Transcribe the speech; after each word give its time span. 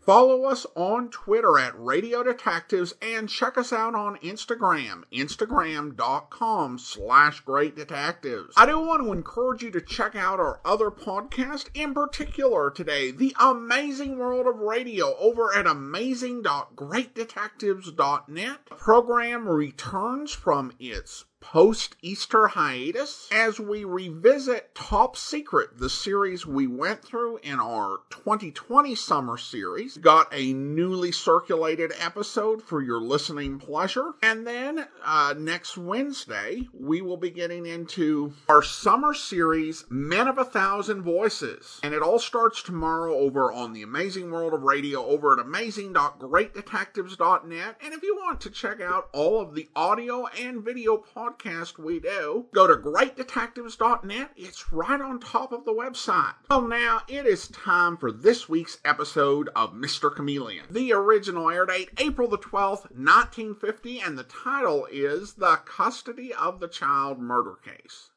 Follow 0.00 0.44
us 0.44 0.64
on 0.74 1.10
Twitter 1.10 1.58
at 1.58 1.78
Radio 1.78 2.22
Detectives 2.22 2.94
and 3.02 3.28
check 3.28 3.58
us 3.58 3.70
out 3.72 3.94
on 3.94 4.16
Instagram, 4.18 5.02
instagram.com 5.12 6.78
slash 6.78 7.40
great 7.40 7.76
detectives. 7.76 8.54
I 8.56 8.64
do 8.64 8.80
want 8.80 9.02
to 9.02 9.12
encourage 9.12 9.62
you 9.62 9.70
to 9.72 9.82
check 9.82 10.16
out 10.16 10.40
our 10.40 10.60
other 10.64 10.90
podcast, 10.90 11.68
in 11.74 11.92
particular 11.92 12.70
today, 12.70 13.10
The 13.10 13.36
Amazing 13.38 14.16
World 14.18 14.46
of 14.46 14.60
Radio 14.60 15.14
over 15.18 15.54
at 15.54 15.66
amazing.greatdetectives.net. 15.66 18.58
The 18.68 18.74
program 18.74 19.48
returns 19.48 20.32
from 20.32 20.72
its 20.78 21.24
post 21.40 21.96
Easter 22.02 22.48
hiatus 22.48 23.28
as 23.32 23.58
we 23.58 23.84
revisit 23.84 24.74
Top 24.74 25.16
Secret, 25.16 25.78
the 25.78 25.90
series 25.90 26.46
we 26.46 26.66
went 26.66 27.02
through 27.02 27.38
in 27.38 27.58
our 27.58 28.00
2020 28.10 28.94
summer 28.94 29.36
series. 29.36 29.96
Got 29.96 30.28
a 30.32 30.52
newly 30.52 31.12
circulated 31.12 31.92
episode 31.98 32.62
for 32.62 32.82
your 32.82 33.00
listening 33.00 33.58
pleasure. 33.58 34.12
And 34.22 34.46
then 34.46 34.86
uh, 35.04 35.34
next 35.36 35.76
Wednesday, 35.76 36.68
we 36.72 37.02
will 37.02 37.16
be 37.16 37.30
getting 37.30 37.66
into 37.66 38.32
our 38.48 38.62
summer 38.62 39.14
series, 39.14 39.84
Men 39.88 40.28
of 40.28 40.38
a 40.38 40.44
Thousand 40.44 41.02
Voices. 41.02 41.80
And 41.82 41.94
it 41.94 42.02
all 42.02 42.18
starts 42.18 42.62
tomorrow 42.62 43.14
over 43.14 43.52
on 43.52 43.72
the 43.72 43.82
Amazing 43.82 44.30
World 44.30 44.54
of 44.54 44.62
Radio 44.62 45.04
over 45.04 45.32
at 45.32 45.40
amazing.greatdetectives.net. 45.40 47.76
And 47.82 47.94
if 47.94 48.02
you 48.02 48.16
want 48.16 48.40
to 48.42 48.50
check 48.50 48.80
out 48.80 49.08
all 49.12 49.40
of 49.40 49.54
the 49.54 49.68
audio 49.74 50.26
and 50.26 50.62
video 50.62 51.02
podcasts, 51.16 51.29
podcast 51.30 51.78
we 51.78 52.00
do, 52.00 52.46
go 52.52 52.66
to 52.66 52.74
greatdetectives.net. 52.74 54.30
It's 54.36 54.72
right 54.72 55.00
on 55.00 55.20
top 55.20 55.52
of 55.52 55.64
the 55.64 55.72
website. 55.72 56.34
Well, 56.48 56.66
now 56.66 57.02
it 57.08 57.26
is 57.26 57.48
time 57.48 57.96
for 57.96 58.10
this 58.10 58.48
week's 58.48 58.78
episode 58.84 59.48
of 59.54 59.72
Mr. 59.72 60.14
Chameleon. 60.14 60.66
The 60.70 60.92
original 60.92 61.50
air 61.50 61.66
date, 61.66 61.90
April 61.98 62.28
the 62.28 62.38
12th, 62.38 62.90
1950, 62.90 64.00
and 64.00 64.18
the 64.18 64.24
title 64.24 64.86
is 64.90 65.34
The 65.34 65.60
Custody 65.64 66.32
of 66.34 66.60
the 66.60 66.68
Child 66.68 67.18
Murder 67.20 67.56
Case. 67.64 68.10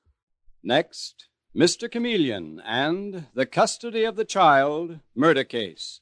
Next, 0.64 1.28
Mr. 1.56 1.91
Chameleon 1.91 2.61
and 2.66 3.28
The 3.34 3.45
Custody 3.45 4.03
of 4.03 4.16
the 4.16 4.25
Child 4.25 5.00
Murder 5.16 5.44
Case. 5.44 6.02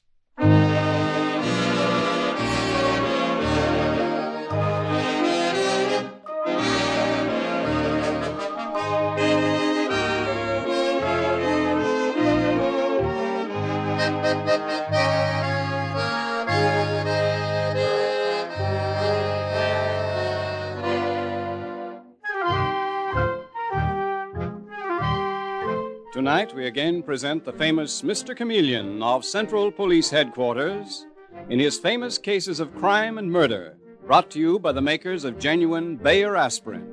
Tonight, 26.22 26.54
we 26.54 26.66
again 26.66 27.02
present 27.02 27.44
the 27.44 27.52
famous 27.52 28.02
Mr. 28.02 28.36
Chameleon 28.36 29.02
of 29.02 29.24
Central 29.24 29.72
Police 29.72 30.08
Headquarters 30.08 31.04
in 31.50 31.58
his 31.58 31.80
famous 31.80 32.16
cases 32.16 32.60
of 32.60 32.72
crime 32.76 33.18
and 33.18 33.28
murder, 33.28 33.76
brought 34.06 34.30
to 34.30 34.38
you 34.38 34.60
by 34.60 34.70
the 34.70 34.80
makers 34.80 35.24
of 35.24 35.40
genuine 35.40 35.96
Bayer 35.96 36.36
aspirin. 36.36 36.86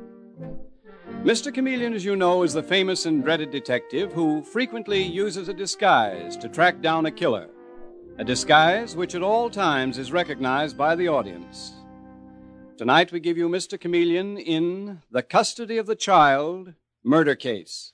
Mr. 1.21 1.53
Chameleon, 1.53 1.93
as 1.93 2.03
you 2.03 2.15
know, 2.15 2.41
is 2.41 2.53
the 2.53 2.63
famous 2.63 3.05
and 3.05 3.23
dreaded 3.23 3.51
detective 3.51 4.11
who 4.13 4.41
frequently 4.41 5.03
uses 5.03 5.47
a 5.47 5.53
disguise 5.53 6.35
to 6.37 6.49
track 6.49 6.81
down 6.81 7.05
a 7.05 7.11
killer, 7.11 7.49
a 8.17 8.23
disguise 8.23 8.95
which 8.95 9.13
at 9.13 9.21
all 9.21 9.47
times 9.47 9.99
is 9.99 10.11
recognized 10.11 10.75
by 10.75 10.95
the 10.95 11.07
audience. 11.07 11.73
Tonight, 12.77 13.11
we 13.11 13.19
give 13.19 13.37
you 13.37 13.47
Mr. 13.47 13.79
Chameleon 13.79 14.39
in 14.39 15.03
The 15.11 15.21
Custody 15.21 15.77
of 15.77 15.85
the 15.85 15.95
Child 15.95 16.73
Murder 17.03 17.35
Case. 17.35 17.93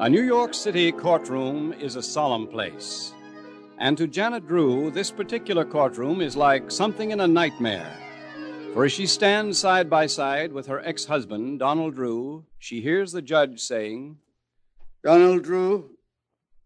A 0.00 0.08
New 0.08 0.22
York 0.22 0.54
City 0.54 0.92
courtroom 0.92 1.74
is 1.74 1.94
a 1.94 2.02
solemn 2.02 2.46
place. 2.46 3.12
And 3.76 3.98
to 3.98 4.06
Janet 4.06 4.48
Drew, 4.48 4.90
this 4.90 5.10
particular 5.10 5.62
courtroom 5.62 6.22
is 6.22 6.38
like 6.38 6.70
something 6.70 7.10
in 7.10 7.20
a 7.20 7.28
nightmare. 7.28 7.92
For 8.72 8.86
as 8.86 8.92
she 8.92 9.06
stands 9.06 9.58
side 9.58 9.90
by 9.90 10.06
side 10.06 10.54
with 10.54 10.68
her 10.68 10.80
ex 10.86 11.04
husband, 11.04 11.58
Donald 11.58 11.96
Drew, 11.96 12.46
she 12.58 12.80
hears 12.80 13.12
the 13.12 13.20
judge 13.20 13.60
saying, 13.60 14.16
Donald 15.04 15.42
Drew, 15.42 15.90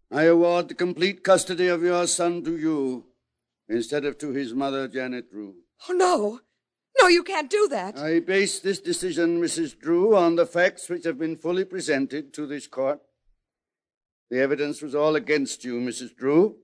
I 0.09 0.23
award 0.23 0.69
the 0.69 0.73
complete 0.73 1.21
custody 1.21 1.67
of 1.67 1.83
your 1.83 2.07
son 2.07 2.41
to 2.45 2.55
you 2.55 3.03
instead 3.67 4.05
of 4.05 4.17
to 4.19 4.31
his 4.31 4.53
mother, 4.53 4.87
Janet 4.87 5.29
Drew. 5.29 5.55
Oh, 5.89 5.93
no. 5.93 6.39
No, 7.01 7.09
you 7.09 7.21
can't 7.21 7.49
do 7.49 7.67
that. 7.67 7.97
I 7.97 8.21
base 8.21 8.61
this 8.61 8.79
decision, 8.79 9.41
Mrs. 9.41 9.77
Drew, 9.77 10.15
on 10.15 10.37
the 10.37 10.45
facts 10.45 10.87
which 10.87 11.03
have 11.03 11.19
been 11.19 11.35
fully 11.35 11.65
presented 11.65 12.33
to 12.35 12.47
this 12.47 12.65
court. 12.65 13.01
The 14.29 14.39
evidence 14.39 14.81
was 14.81 14.95
all 14.95 15.15
against 15.15 15.63
you, 15.63 15.79
Mrs. 15.79 16.15
Drew. 16.15 16.57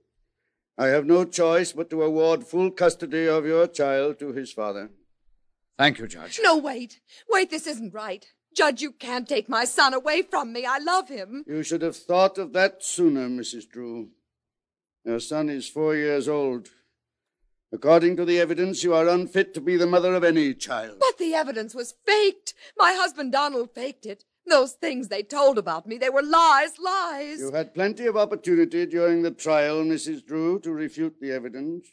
I 0.77 0.87
have 0.87 1.05
no 1.05 1.25
choice 1.25 1.73
but 1.73 1.89
to 1.91 2.01
award 2.01 2.43
full 2.43 2.71
custody 2.71 3.27
of 3.27 3.45
your 3.45 3.67
child 3.67 4.19
to 4.19 4.33
his 4.33 4.51
father. 4.51 4.89
Thank 5.77 5.99
you, 5.99 6.07
Judge. 6.07 6.39
No, 6.41 6.57
wait. 6.57 6.99
Wait, 7.29 7.49
this 7.49 7.67
isn't 7.67 7.93
right. 7.93 8.25
Judge, 8.55 8.81
you 8.81 8.91
can't 8.91 9.27
take 9.29 9.47
my 9.47 9.65
son 9.65 9.93
away 9.93 10.23
from 10.23 10.51
me. 10.51 10.65
I 10.65 10.79
love 10.79 11.09
him. 11.09 11.43
You 11.47 11.63
should 11.63 11.81
have 11.81 11.95
thought 11.95 12.37
of 12.37 12.53
that 12.53 12.83
sooner, 12.83 13.29
Mrs. 13.29 13.69
Drew. 13.69 14.09
Your 15.05 15.19
son 15.19 15.49
is 15.49 15.69
four 15.69 15.95
years 15.95 16.27
old. 16.27 16.69
According 17.73 18.17
to 18.17 18.25
the 18.25 18.39
evidence, 18.39 18.83
you 18.83 18.93
are 18.93 19.07
unfit 19.07 19.53
to 19.53 19.61
be 19.61 19.77
the 19.77 19.87
mother 19.87 20.13
of 20.13 20.23
any 20.23 20.53
child. 20.53 20.97
But 20.99 21.17
the 21.17 21.33
evidence 21.33 21.73
was 21.73 21.95
faked. 22.05 22.53
My 22.77 22.93
husband 22.93 23.31
Donald 23.31 23.73
faked 23.73 24.05
it. 24.05 24.25
Those 24.47 24.73
things 24.73 25.07
they 25.07 25.23
told 25.23 25.57
about 25.57 25.87
me, 25.87 25.97
they 25.97 26.09
were 26.09 26.23
lies, 26.23 26.77
lies. 26.79 27.39
You 27.39 27.51
had 27.51 27.73
plenty 27.73 28.05
of 28.05 28.17
opportunity 28.17 28.85
during 28.85 29.21
the 29.21 29.31
trial, 29.31 29.83
Mrs. 29.83 30.25
Drew, 30.25 30.59
to 30.59 30.71
refute 30.71 31.15
the 31.21 31.31
evidence. 31.31 31.87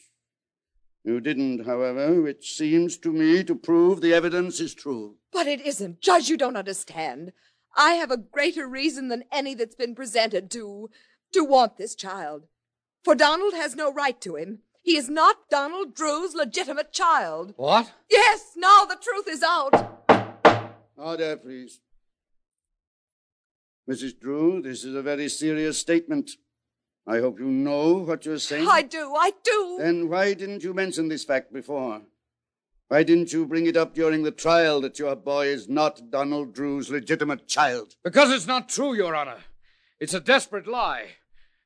You 1.04 1.20
didn't, 1.20 1.64
however, 1.64 2.20
which 2.20 2.56
seems 2.56 2.98
to 2.98 3.12
me 3.12 3.44
to 3.44 3.54
prove 3.54 4.00
the 4.00 4.12
evidence 4.12 4.60
is 4.60 4.74
true. 4.74 5.16
But 5.32 5.46
it 5.46 5.60
isn't. 5.60 6.00
Judge, 6.00 6.28
you 6.28 6.36
don't 6.36 6.56
understand. 6.56 7.32
I 7.76 7.92
have 7.92 8.10
a 8.10 8.16
greater 8.16 8.66
reason 8.66 9.08
than 9.08 9.24
any 9.30 9.54
that's 9.54 9.76
been 9.76 9.94
presented 9.94 10.50
to 10.52 10.90
to 11.32 11.44
want 11.44 11.76
this 11.76 11.94
child. 11.94 12.46
For 13.04 13.14
Donald 13.14 13.54
has 13.54 13.76
no 13.76 13.92
right 13.92 14.20
to 14.22 14.36
him. 14.36 14.60
He 14.82 14.96
is 14.96 15.08
not 15.08 15.50
Donald 15.50 15.94
Drew's 15.94 16.34
legitimate 16.34 16.92
child. 16.92 17.52
What? 17.56 17.92
Yes, 18.10 18.52
now 18.56 18.84
the 18.84 18.96
truth 18.96 19.28
is 19.28 19.42
out. 19.42 19.74
Order, 20.96 21.36
please. 21.36 21.80
Mrs. 23.88 24.20
Drew, 24.20 24.60
this 24.60 24.84
is 24.84 24.94
a 24.94 25.02
very 25.02 25.28
serious 25.28 25.78
statement. 25.78 26.32
I 27.06 27.20
hope 27.20 27.38
you 27.38 27.46
know 27.46 27.94
what 27.94 28.26
you're 28.26 28.38
saying. 28.38 28.68
I 28.68 28.82
do, 28.82 29.14
I 29.16 29.32
do. 29.42 29.78
Then 29.80 30.10
why 30.10 30.34
didn't 30.34 30.62
you 30.62 30.74
mention 30.74 31.08
this 31.08 31.24
fact 31.24 31.54
before? 31.54 32.02
Why 32.88 33.02
didn't 33.02 33.32
you 33.32 33.46
bring 33.46 33.66
it 33.66 33.76
up 33.78 33.94
during 33.94 34.22
the 34.22 34.30
trial 34.30 34.82
that 34.82 34.98
your 34.98 35.16
boy 35.16 35.46
is 35.46 35.68
not 35.68 36.10
Donald 36.10 36.54
Drew's 36.54 36.90
legitimate 36.90 37.48
child? 37.48 37.96
Because 38.04 38.30
it's 38.30 38.46
not 38.46 38.68
true, 38.68 38.94
Your 38.94 39.14
Honor. 39.16 39.38
It's 40.00 40.14
a 40.14 40.20
desperate 40.20 40.66
lie. 40.66 41.06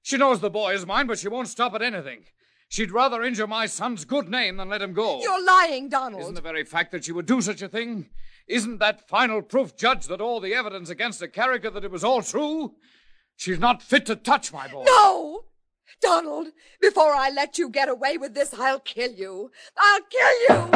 She 0.03 0.17
knows 0.17 0.41
the 0.41 0.51
boy 0.51 0.75
is 0.75 0.87
mine, 0.87 1.09
but 1.09 1.19
she 1.19 1.29
won't 1.29 1.49
stop 1.49 1.75
at 1.75 1.83
anything. 1.83 2.25
She'd 2.69 2.91
rather 2.91 3.23
injure 3.23 3.47
my 3.47 3.67
son's 3.67 4.05
good 4.05 4.29
name 4.29 4.57
than 4.57 4.69
let 4.69 4.81
him 4.81 4.95
go. 4.95 5.21
You're 5.21 5.45
lying, 5.45 5.89
Donald. 5.89 6.23
Isn't 6.23 6.35
the 6.35 6.41
very 6.41 6.65
fact 6.65 6.93
that 6.93 7.05
she 7.05 7.13
would 7.13 7.27
do 7.27 7.41
such 7.41 7.63
a 7.63 7.69
thing? 7.69 8.09
Isn't 8.49 8.79
that 8.79 9.09
final 9.09 9.43
proof, 9.43 9.77
Judge, 9.77 10.07
that 10.07 10.21
all 10.21 10.41
the 10.41 10.55
evidence 10.55 10.91
against 10.91 11.21
the 11.21 11.29
character 11.29 11.71
that 11.71 11.85
it 11.85 11.91
was 11.91 12.05
all 12.05 12.23
true? 12.23 12.75
She's 13.37 13.59
not 13.59 13.83
fit 13.83 14.07
to 14.07 14.17
touch 14.17 14.53
my 14.53 14.69
boy. 14.69 14.85
No! 14.87 15.45
Donald, 16.01 16.49
before 16.81 17.13
I 17.13 17.31
let 17.31 17.59
you 17.59 17.69
get 17.69 17.89
away 17.89 18.19
with 18.19 18.35
this, 18.35 18.55
I'll 18.55 18.81
kill 18.81 19.13
you. 19.13 19.51
I'll 19.77 20.01
kill 20.11 20.41
you! 20.49 20.71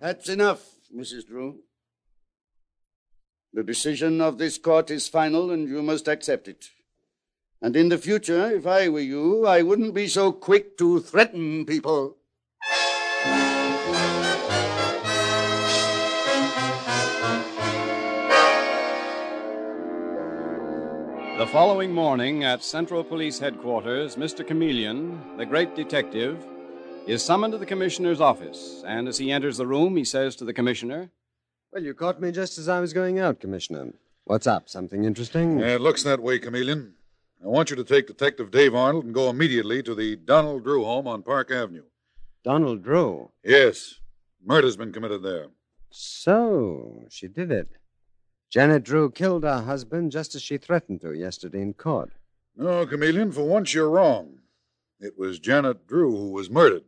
That's 0.00 0.28
enough, 0.28 0.64
Mrs. 0.96 1.26
Drew. 1.26 1.60
The 3.52 3.64
decision 3.64 4.20
of 4.20 4.38
this 4.38 4.58
court 4.58 4.90
is 4.90 5.08
final, 5.08 5.50
and 5.50 5.68
you 5.68 5.82
must 5.82 6.06
accept 6.06 6.46
it. 6.46 6.66
And 7.60 7.74
in 7.76 7.88
the 7.88 7.98
future, 7.98 8.50
if 8.52 8.66
I 8.66 8.88
were 8.88 9.00
you, 9.00 9.46
I 9.46 9.62
wouldn't 9.62 9.92
be 9.92 10.06
so 10.06 10.32
quick 10.32 10.78
to 10.78 11.00
threaten 11.00 11.66
people. 11.66 12.16
The 21.40 21.46
following 21.46 21.90
morning 21.90 22.44
at 22.44 22.62
Central 22.62 23.02
Police 23.02 23.38
Headquarters, 23.38 24.16
Mr. 24.16 24.46
Chameleon, 24.46 25.38
the 25.38 25.46
great 25.46 25.74
detective, 25.74 26.46
is 27.06 27.22
summoned 27.22 27.52
to 27.52 27.58
the 27.58 27.64
commissioner's 27.64 28.20
office, 28.20 28.84
and 28.86 29.08
as 29.08 29.16
he 29.16 29.32
enters 29.32 29.56
the 29.56 29.66
room, 29.66 29.96
he 29.96 30.04
says 30.04 30.36
to 30.36 30.44
the 30.44 30.52
commissioner, 30.52 31.10
Well, 31.72 31.82
you 31.82 31.94
caught 31.94 32.20
me 32.20 32.30
just 32.30 32.58
as 32.58 32.68
I 32.68 32.78
was 32.78 32.92
going 32.92 33.18
out, 33.18 33.40
Commissioner. 33.40 33.94
What's 34.24 34.46
up? 34.46 34.68
Something 34.68 35.04
interesting? 35.04 35.60
Yeah, 35.60 35.76
it 35.76 35.80
looks 35.80 36.02
that 36.02 36.20
way, 36.20 36.38
Chameleon. 36.38 36.92
I 37.42 37.46
want 37.46 37.70
you 37.70 37.76
to 37.76 37.84
take 37.84 38.06
Detective 38.06 38.50
Dave 38.50 38.74
Arnold 38.74 39.06
and 39.06 39.14
go 39.14 39.30
immediately 39.30 39.82
to 39.84 39.94
the 39.94 40.16
Donald 40.16 40.62
Drew 40.62 40.84
home 40.84 41.08
on 41.08 41.22
Park 41.22 41.50
Avenue. 41.50 41.84
Donald 42.44 42.84
Drew. 42.84 43.30
Yes, 43.42 43.94
murder's 44.44 44.76
been 44.76 44.92
committed 44.92 45.22
there. 45.22 45.46
So, 45.88 47.06
she 47.08 47.28
did 47.28 47.50
it. 47.50 47.79
Janet 48.50 48.82
Drew 48.82 49.10
killed 49.10 49.44
her 49.44 49.60
husband 49.60 50.10
just 50.10 50.34
as 50.34 50.42
she 50.42 50.58
threatened 50.58 51.00
to 51.02 51.12
yesterday 51.12 51.62
in 51.62 51.72
court. 51.74 52.10
No, 52.56 52.84
Chameleon, 52.84 53.30
for 53.30 53.46
once 53.46 53.72
you're 53.72 53.88
wrong. 53.88 54.40
It 54.98 55.16
was 55.16 55.38
Janet 55.38 55.86
Drew 55.86 56.10
who 56.10 56.32
was 56.32 56.50
murdered. 56.50 56.82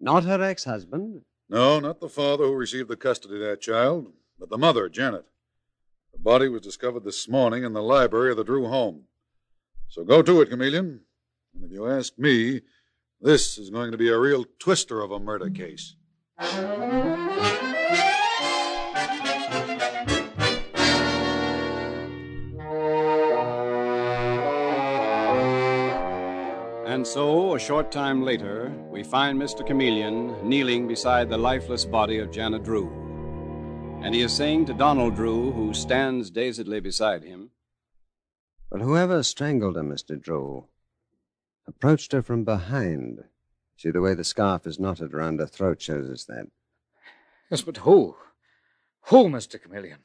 Not 0.00 0.24
her 0.24 0.42
ex 0.42 0.64
husband? 0.64 1.22
No, 1.48 1.78
not 1.78 2.00
the 2.00 2.08
father 2.08 2.44
who 2.44 2.54
received 2.54 2.88
the 2.88 2.96
custody 2.96 3.34
of 3.34 3.40
that 3.40 3.60
child, 3.60 4.12
but 4.38 4.50
the 4.50 4.58
mother, 4.58 4.88
Janet. 4.88 5.26
The 6.12 6.18
body 6.18 6.48
was 6.48 6.62
discovered 6.62 7.04
this 7.04 7.28
morning 7.28 7.62
in 7.62 7.72
the 7.72 7.82
library 7.82 8.32
of 8.32 8.36
the 8.36 8.44
Drew 8.44 8.66
home. 8.66 9.04
So 9.88 10.04
go 10.04 10.22
to 10.22 10.40
it, 10.40 10.50
Chameleon. 10.50 11.00
And 11.54 11.64
if 11.64 11.70
you 11.70 11.88
ask 11.88 12.18
me, 12.18 12.62
this 13.20 13.58
is 13.58 13.70
going 13.70 13.92
to 13.92 13.98
be 13.98 14.08
a 14.08 14.18
real 14.18 14.44
twister 14.58 15.02
of 15.02 15.12
a 15.12 15.20
murder 15.20 15.50
case. 15.50 15.94
And 27.00 27.06
so, 27.06 27.54
a 27.54 27.58
short 27.58 27.90
time 27.90 28.20
later, 28.20 28.70
we 28.90 29.02
find 29.02 29.40
Mr. 29.40 29.66
Chameleon 29.66 30.46
kneeling 30.46 30.86
beside 30.86 31.30
the 31.30 31.38
lifeless 31.38 31.86
body 31.86 32.18
of 32.18 32.30
Janet 32.30 32.62
Drew. 32.62 32.90
And 34.02 34.14
he 34.14 34.20
is 34.20 34.34
saying 34.34 34.66
to 34.66 34.74
Donald 34.74 35.16
Drew, 35.16 35.50
who 35.50 35.72
stands 35.72 36.30
dazedly 36.30 36.78
beside 36.80 37.22
him, 37.22 37.52
Well, 38.68 38.82
whoever 38.82 39.22
strangled 39.22 39.76
her, 39.76 39.82
Mr. 39.82 40.20
Drew, 40.20 40.66
approached 41.66 42.12
her 42.12 42.20
from 42.20 42.44
behind. 42.44 43.24
See, 43.78 43.90
the 43.90 44.02
way 44.02 44.12
the 44.12 44.22
scarf 44.22 44.66
is 44.66 44.78
knotted 44.78 45.14
around 45.14 45.40
her 45.40 45.46
throat 45.46 45.80
shows 45.80 46.10
us 46.10 46.24
that. 46.24 46.48
Yes, 47.50 47.62
but 47.62 47.78
who? 47.78 48.16
Who, 49.06 49.30
Mr. 49.30 49.58
Chameleon? 49.58 50.00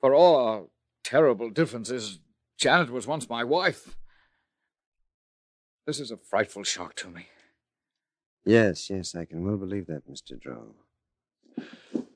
For 0.00 0.14
all 0.14 0.36
our 0.36 0.62
terrible 1.04 1.50
differences, 1.50 2.20
Janet 2.56 2.88
was 2.88 3.06
once 3.06 3.28
my 3.28 3.44
wife. 3.44 3.98
This 5.88 6.00
is 6.00 6.10
a 6.10 6.18
frightful 6.18 6.64
shock 6.64 6.94
to 6.96 7.08
me. 7.08 7.28
Yes, 8.44 8.90
yes, 8.90 9.14
I 9.14 9.24
can 9.24 9.42
well 9.42 9.56
believe 9.56 9.86
that, 9.86 10.06
Mr. 10.06 10.38
Drew. 10.38 10.74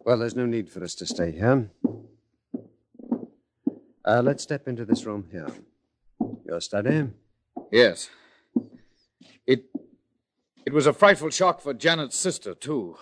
Well, 0.04 0.18
there's 0.18 0.36
no 0.36 0.44
need 0.44 0.68
for 0.68 0.84
us 0.84 0.94
to 0.96 1.06
stay 1.06 1.32
here. 1.32 1.70
Uh, 4.04 4.20
let's 4.22 4.42
step 4.42 4.68
into 4.68 4.84
this 4.84 5.06
room 5.06 5.26
here. 5.32 5.48
Your 6.44 6.60
study? 6.60 7.08
Yes. 7.70 8.10
It 9.46 9.64
it 10.66 10.74
was 10.74 10.86
a 10.86 10.92
frightful 10.92 11.30
shock 11.30 11.62
for 11.62 11.72
Janet's 11.72 12.18
sister, 12.18 12.52
too. 12.52 12.98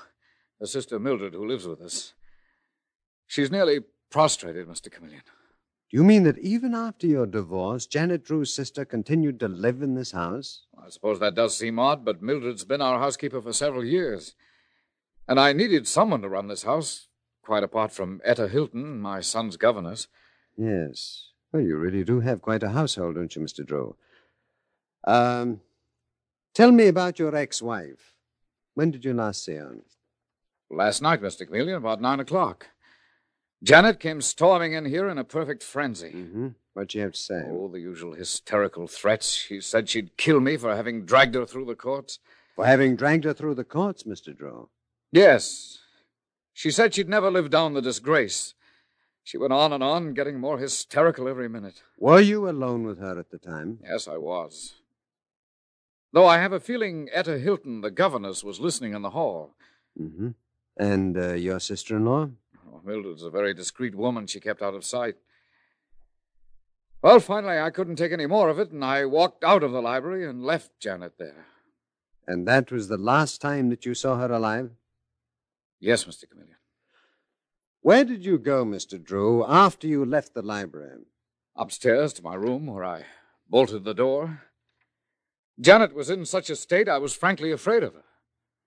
Her 0.61 0.67
sister 0.67 1.01
Mildred, 1.01 1.35
who 1.35 1.49
lives 1.49 1.67
with 1.67 1.81
us. 1.81 2.15
She's 3.27 3.51
nearly 3.51 3.81
prostrated, 4.09 4.69
Mr. 4.69 4.89
Chameleon. 4.89 5.23
Do 5.91 5.97
you 5.97 6.05
mean 6.05 6.23
that 6.23 6.39
even 6.39 6.73
after 6.73 7.09
your 7.09 7.27
divorce, 7.27 7.85
Janet 7.85 8.25
Drew's 8.25 8.55
sister 8.55 8.85
continued 8.85 9.41
to 9.41 9.49
live 9.49 9.83
in 9.83 9.95
this 9.95 10.13
house? 10.13 10.63
I 10.81 10.89
suppose 10.89 11.19
that 11.19 11.35
does 11.35 11.57
seem 11.57 11.81
odd, 11.81 12.05
but 12.05 12.23
Mildred's 12.23 12.65
been 12.65 12.81
our 12.81 13.01
housekeeper 13.01 13.43
for 13.43 13.53
several 13.53 13.85
years. 13.85 14.37
And 15.27 15.41
I 15.41 15.53
needed 15.53 15.89
someone 15.89 16.23
to 16.23 16.29
run 16.29 16.47
this 16.47 16.63
house, 16.63 17.09
quite 17.43 17.65
apart 17.65 17.91
from 17.91 18.21
Etta 18.25 18.47
Hilton, 18.47 19.01
my 19.01 19.21
son's 19.21 19.57
governess. 19.57 20.07
Yes. 20.57 21.31
Well, 21.53 21.63
you 21.63 21.77
really 21.77 22.05
do 22.05 22.21
have 22.21 22.41
quite 22.41 22.63
a 22.63 22.71
household, 22.71 23.17
don't 23.17 23.35
you, 23.35 23.43
Mr. 23.43 23.67
Drew? 23.67 23.97
Um, 25.05 25.61
tell 26.55 26.71
me 26.71 26.87
about 26.87 27.19
your 27.19 27.35
ex-wife. 27.35 28.15
When 28.75 28.93
did 28.93 29.05
you 29.05 29.13
last 29.13 29.45
see 29.45 29.55
her? 29.55 29.79
Last 30.71 31.03
night, 31.03 31.21
Mr. 31.21 31.47
Chameleon, 31.47 31.79
about 31.79 32.01
nine 32.01 32.21
o'clock. 32.21 32.69
Janet 33.63 34.01
came 34.01 34.21
storming 34.21 34.73
in 34.73 34.87
here 34.87 35.09
in 35.09 35.19
a 35.19 35.25
perfect 35.25 35.63
frenzy. 35.63 36.11
Mm-hmm. 36.11 36.49
What'd 36.73 36.93
she 36.93 37.01
have 37.01 37.13
to 37.13 37.19
say? 37.19 37.43
Oh, 37.47 37.69
the 37.69 37.81
usual 37.81 38.15
hysterical 38.15 38.87
threats. 38.87 39.35
She 39.35 39.61
said 39.61 39.89
she'd 39.89 40.17
kill 40.17 40.41
me 40.41 40.57
for 40.57 40.75
having 40.75 41.05
dragged 41.05 41.35
her 41.35 41.45
through 41.45 41.67
the 41.67 41.75
courts. 41.75 42.21
For 42.57 42.65
having 42.65 42.97
dragged 42.97 43.25
her 43.25 43.35
through 43.35 43.57
the 43.57 43.65
courts, 43.65 44.05
Mr. 44.05 44.37
Drew. 44.37 44.71
Yes. 45.13 45.79
She 46.55 46.71
said 46.71 46.95
she'd 46.95 47.09
never 47.09 47.31
live 47.31 47.51
down 47.51 47.75
the 47.75 47.83
disgrace. 47.83 48.55
She 49.23 49.37
went 49.37 49.53
on 49.53 49.73
and 49.73 49.83
on, 49.83 50.15
getting 50.15 50.41
more 50.41 50.59
hysterical 50.59 51.29
every 51.29 51.49
minute. 51.49 51.83
Were 51.99 52.21
you 52.21 52.49
alone 52.49 52.85
with 52.85 52.99
her 52.99 53.19
at 53.19 53.31
the 53.31 53.39
time? 53.39 53.79
Yes, 53.83 54.09
I 54.09 54.17
was. 54.17 54.75
Though 56.13 56.27
I 56.27 56.39
have 56.39 56.53
a 56.53 56.61
feeling 56.61 57.09
Etta 57.13 57.39
Hilton, 57.39 57.83
the 57.83 57.91
governess, 57.91 58.43
was 58.43 58.59
listening 58.59 58.95
in 58.95 59.03
the 59.03 59.11
hall. 59.11 59.55
Mm-hmm. 60.01 60.31
And 60.77 61.17
uh, 61.17 61.35
your 61.35 61.61
sister-in-law? 61.61 62.31
Oh, 62.31 62.31
Mildred's 62.85 63.23
a 63.23 63.31
very 63.31 63.55
discreet 63.55 63.95
woman. 63.95 64.27
She 64.27 64.41
kept 64.41 64.63
out 64.63 64.75
of 64.75 64.85
sight. 64.85 65.17
Well, 67.03 67.21
finally, 67.21 67.59
I 67.59 67.71
couldn't 67.71 67.97
take 67.97 68.13
any 68.13 68.27
more 68.27 68.49
of 68.49 68.59
it, 68.59 68.71
and 68.71 68.85
I 68.85 69.07
walked 69.07 69.43
out 69.43 69.63
of 69.63 69.73
the 69.73 69.81
library 69.81 70.29
and 70.29 70.45
left 70.45 70.79
Janet 70.81 71.15
there. 71.19 71.47
And 72.27 72.47
that 72.47 72.71
was 72.71 72.89
the 72.89 72.99
last 72.99 73.41
time 73.41 73.71
that 73.71 73.87
you 73.87 73.95
saw 73.95 74.19
her 74.19 74.33
alive? 74.33 74.71
Yes, 75.81 76.05
Mr. 76.05 76.29
Chameleon. 76.29 76.57
Where 77.81 78.05
did 78.05 78.25
you 78.25 78.39
go, 78.39 78.65
Mr. 78.65 79.03
Drew, 79.03 79.45
after 79.47 79.87
you 79.87 80.05
left 80.05 80.35
the 80.35 80.43
library? 80.43 81.07
Upstairs 81.57 82.13
to 82.15 82.23
my 82.23 82.35
room, 82.35 82.67
where 82.67 82.85
I 82.85 83.07
bolted 83.49 83.85
the 83.85 83.95
door. 83.95 84.43
Janet 85.59 85.95
was 85.95 86.11
in 86.11 86.27
such 86.27 86.51
a 86.51 86.57
state 86.57 86.89
I 86.89 86.99
was 86.99 87.15
frankly 87.15 87.51
afraid 87.51 87.83
of 87.83 87.95
her. 87.95 88.05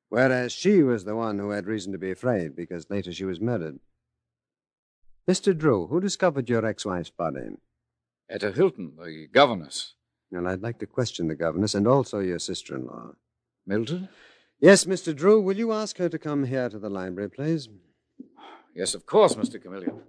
Whereas 0.10 0.52
she 0.52 0.84
was 0.84 1.06
the 1.06 1.16
one 1.16 1.40
who 1.40 1.52
had 1.52 1.66
reason 1.66 1.92
to 1.92 1.98
be 1.98 2.12
afraid 2.12 2.56
because 2.56 2.90
later 2.90 3.12
she 3.12 3.26
was 3.26 3.40
murdered. 3.40 3.80
Mr. 5.30 5.58
Drew, 5.58 5.88
who 5.88 6.02
discovered 6.02 6.50
your 6.50 6.66
ex 6.66 6.86
wife's 6.86 7.10
body? 7.10 7.58
Etta 8.30 8.52
Hilton, 8.52 8.94
the 8.98 9.28
governess. 9.32 9.94
Well, 10.32 10.48
I'd 10.48 10.62
like 10.62 10.80
to 10.80 10.86
question 10.86 11.28
the 11.28 11.36
governess 11.36 11.76
and 11.76 11.88
also 11.88 12.20
your 12.20 12.40
sister 12.40 12.76
in 12.76 12.88
law. 12.88 13.12
Mildred? 13.66 14.10
Yes, 14.60 14.86
Mr. 14.86 15.16
Drew, 15.16 15.40
will 15.40 15.58
you 15.58 15.72
ask 15.72 15.98
her 15.98 16.10
to 16.10 16.18
come 16.18 16.46
here 16.46 16.70
to 16.70 16.80
the 16.80 16.90
library, 16.90 17.30
please? 17.30 17.70
Yes, 18.76 18.96
of 18.96 19.06
course, 19.06 19.36
Mr. 19.36 19.62
Chameleon. 19.62 20.02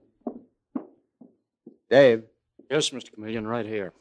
Dave. 1.90 2.24
Yes, 2.70 2.90
Mr. 2.90 3.12
Chameleon, 3.12 3.46
right 3.46 3.66
here. 3.66 3.92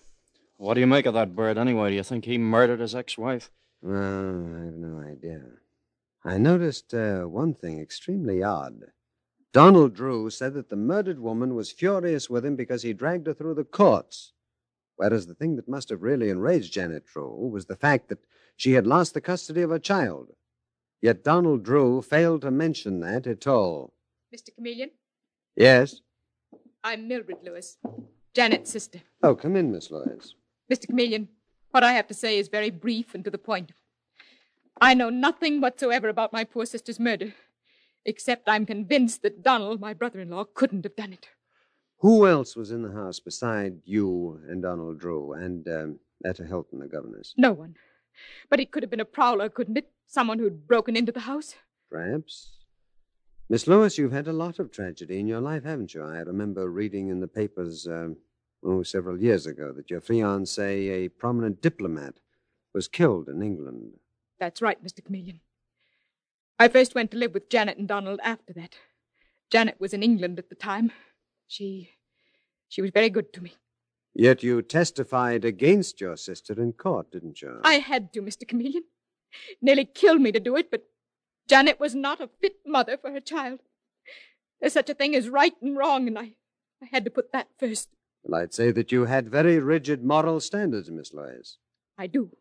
What 0.58 0.76
do 0.76 0.80
you 0.80 0.88
make 0.88 1.06
of 1.06 1.14
that 1.16 1.36
bird 1.36 1.58
anyway? 1.58 1.90
Do 1.90 1.96
you 1.96 2.04
think 2.04 2.26
he 2.26 2.38
murdered 2.38 2.80
his 2.80 2.96
ex 2.96 3.18
wife? 3.18 3.52
Well, 3.82 3.98
I 3.98 4.66
have 4.66 4.76
no 4.76 5.04
idea. 5.06 5.42
I 6.24 6.38
noticed 6.38 6.94
uh, 6.94 7.24
one 7.24 7.54
thing 7.54 7.82
extremely 7.82 8.42
odd. 8.42 8.86
Donald 9.54 9.94
Drew 9.94 10.32
said 10.32 10.56
that 10.56 10.70
the 10.70 10.76
murdered 10.76 11.20
woman 11.20 11.54
was 11.54 11.72
furious 11.72 12.28
with 12.28 12.44
him 12.44 12.56
because 12.56 12.82
he 12.82 12.92
dragged 12.92 13.28
her 13.28 13.34
through 13.36 13.54
the 13.54 13.64
courts. 13.64 14.34
Whereas 14.96 15.28
the 15.28 15.36
thing 15.36 15.56
that 15.56 15.68
must 15.68 15.90
have 15.90 16.02
really 16.02 16.30
enraged 16.30 16.74
Janet 16.74 17.06
Drew 17.06 17.48
was 17.48 17.66
the 17.68 17.76
fact 17.76 18.10
that 18.10 18.26
she 18.56 18.74
had 18.74 18.88
lost 18.88 19.14
the 19.14 19.22
custody 19.22 19.62
of 19.62 19.70
her 19.70 19.80
child. 19.80 20.30
Yet 21.02 21.24
Donald 21.24 21.64
Drew 21.64 22.02
failed 22.02 22.42
to 22.42 22.52
mention 22.52 23.00
that 23.02 23.28
at 23.28 23.46
all. 23.46 23.94
Mr. 24.36 24.56
Chameleon, 24.56 24.90
Yes? 25.56 26.02
I'm 26.84 27.08
Mildred 27.08 27.38
Lewis, 27.44 27.78
Janet's 28.34 28.72
sister. 28.72 29.02
Oh, 29.22 29.36
come 29.36 29.56
in, 29.56 29.72
Miss 29.72 29.92
Lewis. 29.92 30.34
Mr. 30.72 30.88
Chameleon, 30.88 31.28
what 31.72 31.84
I 31.84 31.94
have 31.94 32.08
to 32.08 32.14
say 32.14 32.40
is 32.40 32.48
very 32.48 32.72
brief 32.72 33.14
and 33.14 33.24
to 33.24 33.30
the 33.30 33.38
point. 33.38 33.72
I 34.82 34.96
know 34.96 35.10
nothing 35.10 35.62
whatsoever 35.62 36.10
about 36.10 36.34
my 36.34 36.44
poor 36.44 36.66
sister's 36.66 37.00
murder, 37.00 37.34
except 38.06 38.50
I'm 38.50 38.66
convinced 38.66 39.22
that 39.22 39.44
Donald, 39.44 39.80
my 39.80 39.94
brother 39.94 40.20
in 40.20 40.30
law, 40.30 40.46
couldn't 40.46 40.84
have 40.84 40.96
done 40.96 41.14
it. 41.14 41.28
Who 42.00 42.28
else 42.28 42.56
was 42.56 42.72
in 42.72 42.82
the 42.82 42.92
house 42.92 43.20
beside 43.20 43.78
you 43.86 44.42
and 44.50 44.62
Donald 44.62 45.00
Drew 45.00 45.34
and 45.34 45.68
um, 45.70 46.00
Etta 46.26 46.44
Hilton, 46.44 46.80
the 46.80 46.88
governess? 46.88 47.34
No 47.38 47.54
one. 47.54 47.76
But 48.50 48.60
it 48.60 48.72
could 48.72 48.84
have 48.84 48.90
been 48.90 49.00
a 49.00 49.06
prowler, 49.06 49.50
couldn't 49.50 49.78
it? 49.78 49.90
Someone 50.06 50.38
who'd 50.40 50.68
broken 50.68 50.96
into 50.96 51.12
the 51.12 51.22
house? 51.22 51.56
Perhaps. 51.90 52.52
Miss 53.50 53.68
Lewis, 53.68 53.98
you've 53.98 54.12
had 54.12 54.28
a 54.28 54.34
lot 54.34 54.60
of 54.60 54.72
tragedy 54.72 55.20
in 55.20 55.28
your 55.28 55.42
life, 55.42 55.64
haven't 55.64 55.94
you? 55.94 56.04
I 56.04 56.20
remember 56.20 56.70
reading 56.70 57.10
in 57.10 57.20
the 57.20 57.28
papers, 57.28 57.88
um, 57.88 58.18
oh, 58.64 58.84
several 58.84 59.22
years 59.22 59.46
ago, 59.46 59.72
that 59.74 59.90
your 59.90 60.02
fiancé, 60.02 60.90
a 60.90 61.10
prominent 61.10 61.62
diplomat, 61.62 62.16
was 62.74 62.88
killed 62.88 63.30
in 63.30 63.42
England. 63.42 63.94
That's 64.40 64.62
right, 64.62 64.84
Mr. 64.84 65.04
Chameleon. 65.04 65.40
I 66.60 66.68
first 66.68 66.96
went 66.96 67.12
to 67.12 67.18
live 67.18 67.34
with 67.34 67.50
Janet 67.50 67.78
and 67.78 67.88
Donald 67.88 68.20
after 68.24 68.54
that. 68.54 68.76
Janet 69.52 69.80
was 69.80 69.94
in 69.94 70.04
England 70.04 70.40
at 70.40 70.50
the 70.50 70.56
time. 70.56 70.92
She. 71.48 71.92
she 72.70 72.82
was 72.82 72.92
very 72.92 73.10
good 73.10 73.34
to 73.34 73.42
me. 73.42 73.54
Yet 74.14 74.44
you 74.44 74.62
testified 74.62 75.44
against 75.44 76.00
your 76.00 76.16
sister 76.16 76.54
in 76.62 76.74
court, 76.74 77.12
didn't 77.12 77.42
you? 77.42 77.60
I 77.64 77.76
had 77.76 78.14
to, 78.14 78.22
Mr. 78.22 78.48
Chameleon. 78.48 78.84
Nearly 79.62 79.86
killed 79.86 80.22
me 80.22 80.32
to 80.32 80.40
do 80.40 80.56
it, 80.56 80.70
but 80.70 80.84
Janet 81.48 81.80
was 81.80 81.96
not 81.96 82.22
a 82.22 82.30
fit 82.40 82.58
mother 82.66 82.98
for 82.98 83.12
her 83.12 83.20
child. 83.20 83.60
There's 84.60 84.74
such 84.74 84.90
a 84.90 84.94
thing 84.94 85.16
as 85.16 85.30
right 85.30 85.54
and 85.62 85.76
wrong, 85.76 86.08
and 86.08 86.18
I, 86.18 86.34
I 86.82 86.88
had 86.92 87.04
to 87.06 87.12
put 87.12 87.32
that 87.34 87.48
first. 87.60 87.90
Well, 88.24 88.40
I'd 88.40 88.54
say 88.54 88.72
that 88.72 88.92
you 88.92 89.06
had 89.06 89.30
very 89.30 89.60
rigid 89.60 90.04
moral 90.04 90.40
standards, 90.40 90.90
Miss 90.92 91.14
Lewis. 91.14 91.58
I 91.98 92.08
do. 92.08 92.32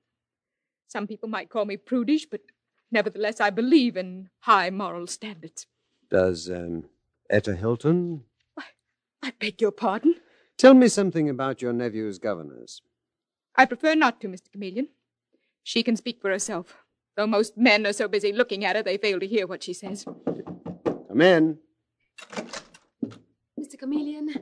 Some 0.86 1.06
people 1.06 1.28
might 1.28 1.48
call 1.48 1.64
me 1.64 1.76
prudish, 1.78 2.26
but 2.30 2.42
nevertheless 2.92 3.40
I 3.40 3.50
believe 3.50 3.96
in 3.96 4.28
high 4.40 4.70
moral 4.70 5.06
standards. 5.06 5.66
Does 6.10 6.50
um, 6.50 6.84
Etta 7.30 7.56
Hilton? 7.56 8.24
I 9.22 9.32
beg 9.38 9.60
your 9.60 9.70
pardon? 9.70 10.16
Tell 10.58 10.74
me 10.74 10.88
something 10.88 11.28
about 11.28 11.62
your 11.62 11.72
nephew's 11.72 12.18
governess. 12.18 12.82
I 13.56 13.66
prefer 13.66 13.94
not 13.94 14.20
to, 14.20 14.28
Mr. 14.28 14.50
Chameleon. 14.52 14.88
She 15.62 15.82
can 15.82 15.96
speak 15.96 16.20
for 16.20 16.30
herself. 16.30 16.76
Though 17.16 17.26
most 17.26 17.56
men 17.56 17.86
are 17.86 17.92
so 17.92 18.08
busy 18.08 18.32
looking 18.32 18.64
at 18.64 18.76
her, 18.76 18.82
they 18.82 18.96
fail 18.96 19.20
to 19.20 19.26
hear 19.26 19.46
what 19.46 19.62
she 19.62 19.74
says. 19.74 20.04
Come 20.04 21.20
in. 21.20 21.58
Mr. 23.60 23.78
Chameleon, 23.78 24.34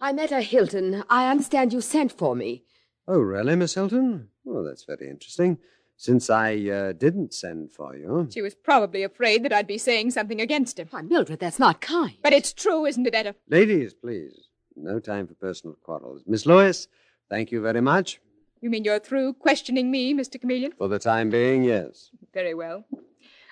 I'm 0.00 0.18
Etta 0.18 0.40
Hilton. 0.40 1.04
I 1.08 1.30
understand 1.30 1.72
you 1.72 1.80
sent 1.80 2.12
for 2.12 2.34
me. 2.34 2.64
Oh, 3.06 3.20
really, 3.20 3.56
Miss 3.56 3.74
Hilton? 3.74 4.28
Oh, 4.46 4.62
that's 4.62 4.84
very 4.84 5.08
interesting. 5.08 5.58
Since 6.00 6.30
I 6.30 6.54
uh, 6.68 6.92
didn't 6.92 7.34
send 7.34 7.72
for 7.72 7.96
you. 7.96 8.28
She 8.32 8.40
was 8.40 8.54
probably 8.54 9.02
afraid 9.02 9.42
that 9.42 9.52
I'd 9.52 9.66
be 9.66 9.78
saying 9.78 10.12
something 10.12 10.40
against 10.40 10.78
him. 10.78 10.86
Why, 10.90 11.02
Mildred, 11.02 11.40
that's 11.40 11.58
not 11.58 11.80
kind. 11.80 12.14
But 12.22 12.32
it's 12.32 12.52
true, 12.52 12.86
isn't 12.86 13.04
it, 13.04 13.16
Etta? 13.16 13.34
Ladies, 13.48 13.94
please. 13.94 14.46
No 14.76 15.00
time 15.00 15.26
for 15.26 15.34
personal 15.34 15.76
quarrels. 15.82 16.22
Miss 16.24 16.46
Lewis, 16.46 16.86
thank 17.28 17.50
you 17.50 17.60
very 17.60 17.80
much. 17.80 18.20
You 18.60 18.70
mean 18.70 18.84
you're 18.84 19.00
through 19.00 19.34
questioning 19.34 19.90
me, 19.90 20.14
Mr. 20.14 20.40
Chameleon? 20.40 20.70
For 20.78 20.86
the 20.86 21.00
time 21.00 21.30
being, 21.30 21.64
yes. 21.64 22.10
Very 22.32 22.54
well. 22.54 22.84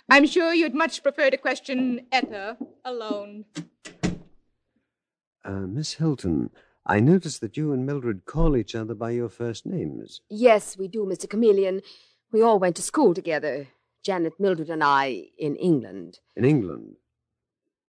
I'm 0.08 0.26
sure 0.28 0.54
you'd 0.54 0.72
much 0.74 1.02
prefer 1.02 1.30
to 1.30 1.36
question 1.36 2.06
Etta 2.12 2.58
alone. 2.84 3.44
Uh, 5.44 5.66
Miss 5.66 5.94
Hilton, 5.94 6.50
I 6.86 7.00
notice 7.00 7.40
that 7.40 7.56
you 7.56 7.72
and 7.72 7.84
Mildred 7.84 8.24
call 8.24 8.56
each 8.56 8.76
other 8.76 8.94
by 8.94 9.10
your 9.10 9.28
first 9.28 9.66
names. 9.66 10.20
Yes, 10.30 10.76
we 10.78 10.86
do, 10.86 11.04
Mr. 11.04 11.28
Chameleon. 11.28 11.82
We 12.32 12.42
all 12.42 12.58
went 12.58 12.76
to 12.76 12.82
school 12.82 13.14
together. 13.14 13.68
Janet, 14.02 14.34
Mildred, 14.38 14.70
and 14.70 14.84
I 14.84 15.26
in 15.38 15.56
England. 15.56 16.20
In 16.36 16.44
England? 16.44 16.96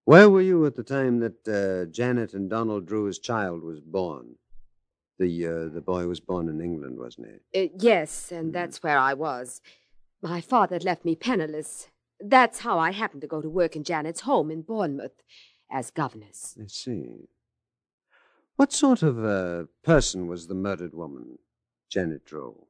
Where 0.06 0.30
were 0.30 0.42
you 0.42 0.66
at 0.66 0.76
the 0.76 0.84
time 0.84 1.20
that 1.20 1.48
uh, 1.48 1.92
Janet 1.92 2.34
and 2.34 2.50
Donald 2.50 2.86
Drew's 2.88 3.20
child 3.20 3.62
was 3.62 3.82
born? 3.82 4.36
The 5.20 5.48
uh, 5.48 5.74
the 5.74 5.82
boy 5.82 6.08
was 6.08 6.20
born 6.20 6.48
in 6.48 6.62
England, 6.62 6.98
wasn't 6.98 7.28
he? 7.52 7.66
Uh, 7.66 7.70
yes, 7.78 8.32
and 8.32 8.54
that's 8.54 8.82
where 8.82 8.98
I 8.98 9.14
was. 9.14 9.62
My 10.22 10.42
father 10.42 10.76
had 10.76 10.84
left 10.84 11.06
me 11.06 11.16
penniless. 11.16 11.90
That's 12.20 12.60
how 12.60 12.80
I 12.80 12.92
happened 12.92 13.22
to 13.22 13.28
go 13.28 13.42
to 13.42 13.50
work 13.50 13.76
in 13.76 13.84
Janet's 13.84 14.22
home 14.22 14.50
in 14.50 14.62
Bournemouth 14.62 15.22
as 15.70 15.92
governess. 15.92 16.58
I 16.62 16.68
see. 16.68 17.28
What 18.56 18.74
sort 18.74 19.04
of 19.04 19.24
uh, 19.24 19.66
person 19.84 20.28
was 20.28 20.48
the 20.48 20.56
murdered 20.56 20.96
woman, 20.96 21.38
Janet 21.90 22.26
Drew? 22.26 22.66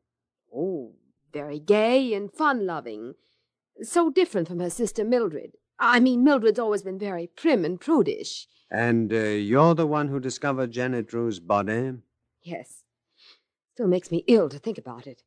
Oh, 0.53 0.91
very 1.33 1.59
gay 1.59 2.13
and 2.13 2.31
fun 2.31 2.65
loving. 2.65 3.15
So 3.81 4.09
different 4.09 4.47
from 4.47 4.59
her 4.59 4.69
sister 4.69 5.03
Mildred. 5.03 5.51
I 5.79 5.99
mean, 5.99 6.23
Mildred's 6.23 6.59
always 6.59 6.81
been 6.81 6.97
very 6.97 7.27
prim 7.27 7.63
and 7.63 7.79
prudish. 7.79 8.47
And 8.71 9.13
uh, 9.13 9.17
you're 9.17 9.75
the 9.75 9.87
one 9.87 10.07
who 10.07 10.19
discovered 10.19 10.71
Janet 10.71 11.07
Drew's 11.07 11.39
body? 11.39 11.93
Yes. 12.41 12.83
Still 13.73 13.87
makes 13.87 14.11
me 14.11 14.23
ill 14.27 14.49
to 14.49 14.57
think 14.59 14.77
about 14.77 15.05
it. 15.05 15.21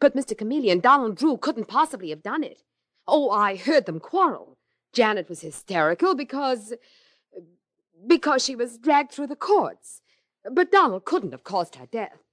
But, 0.00 0.16
Mr. 0.16 0.36
Chameleon, 0.36 0.80
Donald 0.80 1.16
Drew 1.16 1.36
couldn't 1.36 1.68
possibly 1.68 2.10
have 2.10 2.22
done 2.22 2.42
it. 2.42 2.62
Oh, 3.06 3.30
I 3.30 3.56
heard 3.56 3.86
them 3.86 4.00
quarrel. 4.00 4.56
Janet 4.92 5.28
was 5.28 5.40
hysterical 5.40 6.14
because. 6.14 6.72
because 8.06 8.44
she 8.44 8.56
was 8.56 8.78
dragged 8.78 9.12
through 9.12 9.26
the 9.26 9.36
courts. 9.36 10.00
But 10.50 10.70
Donald 10.70 11.04
couldn't 11.04 11.32
have 11.32 11.44
caused 11.44 11.76
her 11.76 11.86
death. 11.86 12.23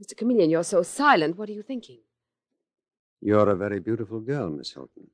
Mr. 0.00 0.16
Chameleon, 0.16 0.50
you're 0.50 0.64
so 0.64 0.82
silent. 0.82 1.36
What 1.36 1.48
are 1.48 1.52
you 1.52 1.62
thinking? 1.62 1.98
You're 3.20 3.50
a 3.50 3.56
very 3.56 3.80
beautiful 3.80 4.20
girl, 4.20 4.48
Miss 4.48 4.72
Hilton. 4.72 5.08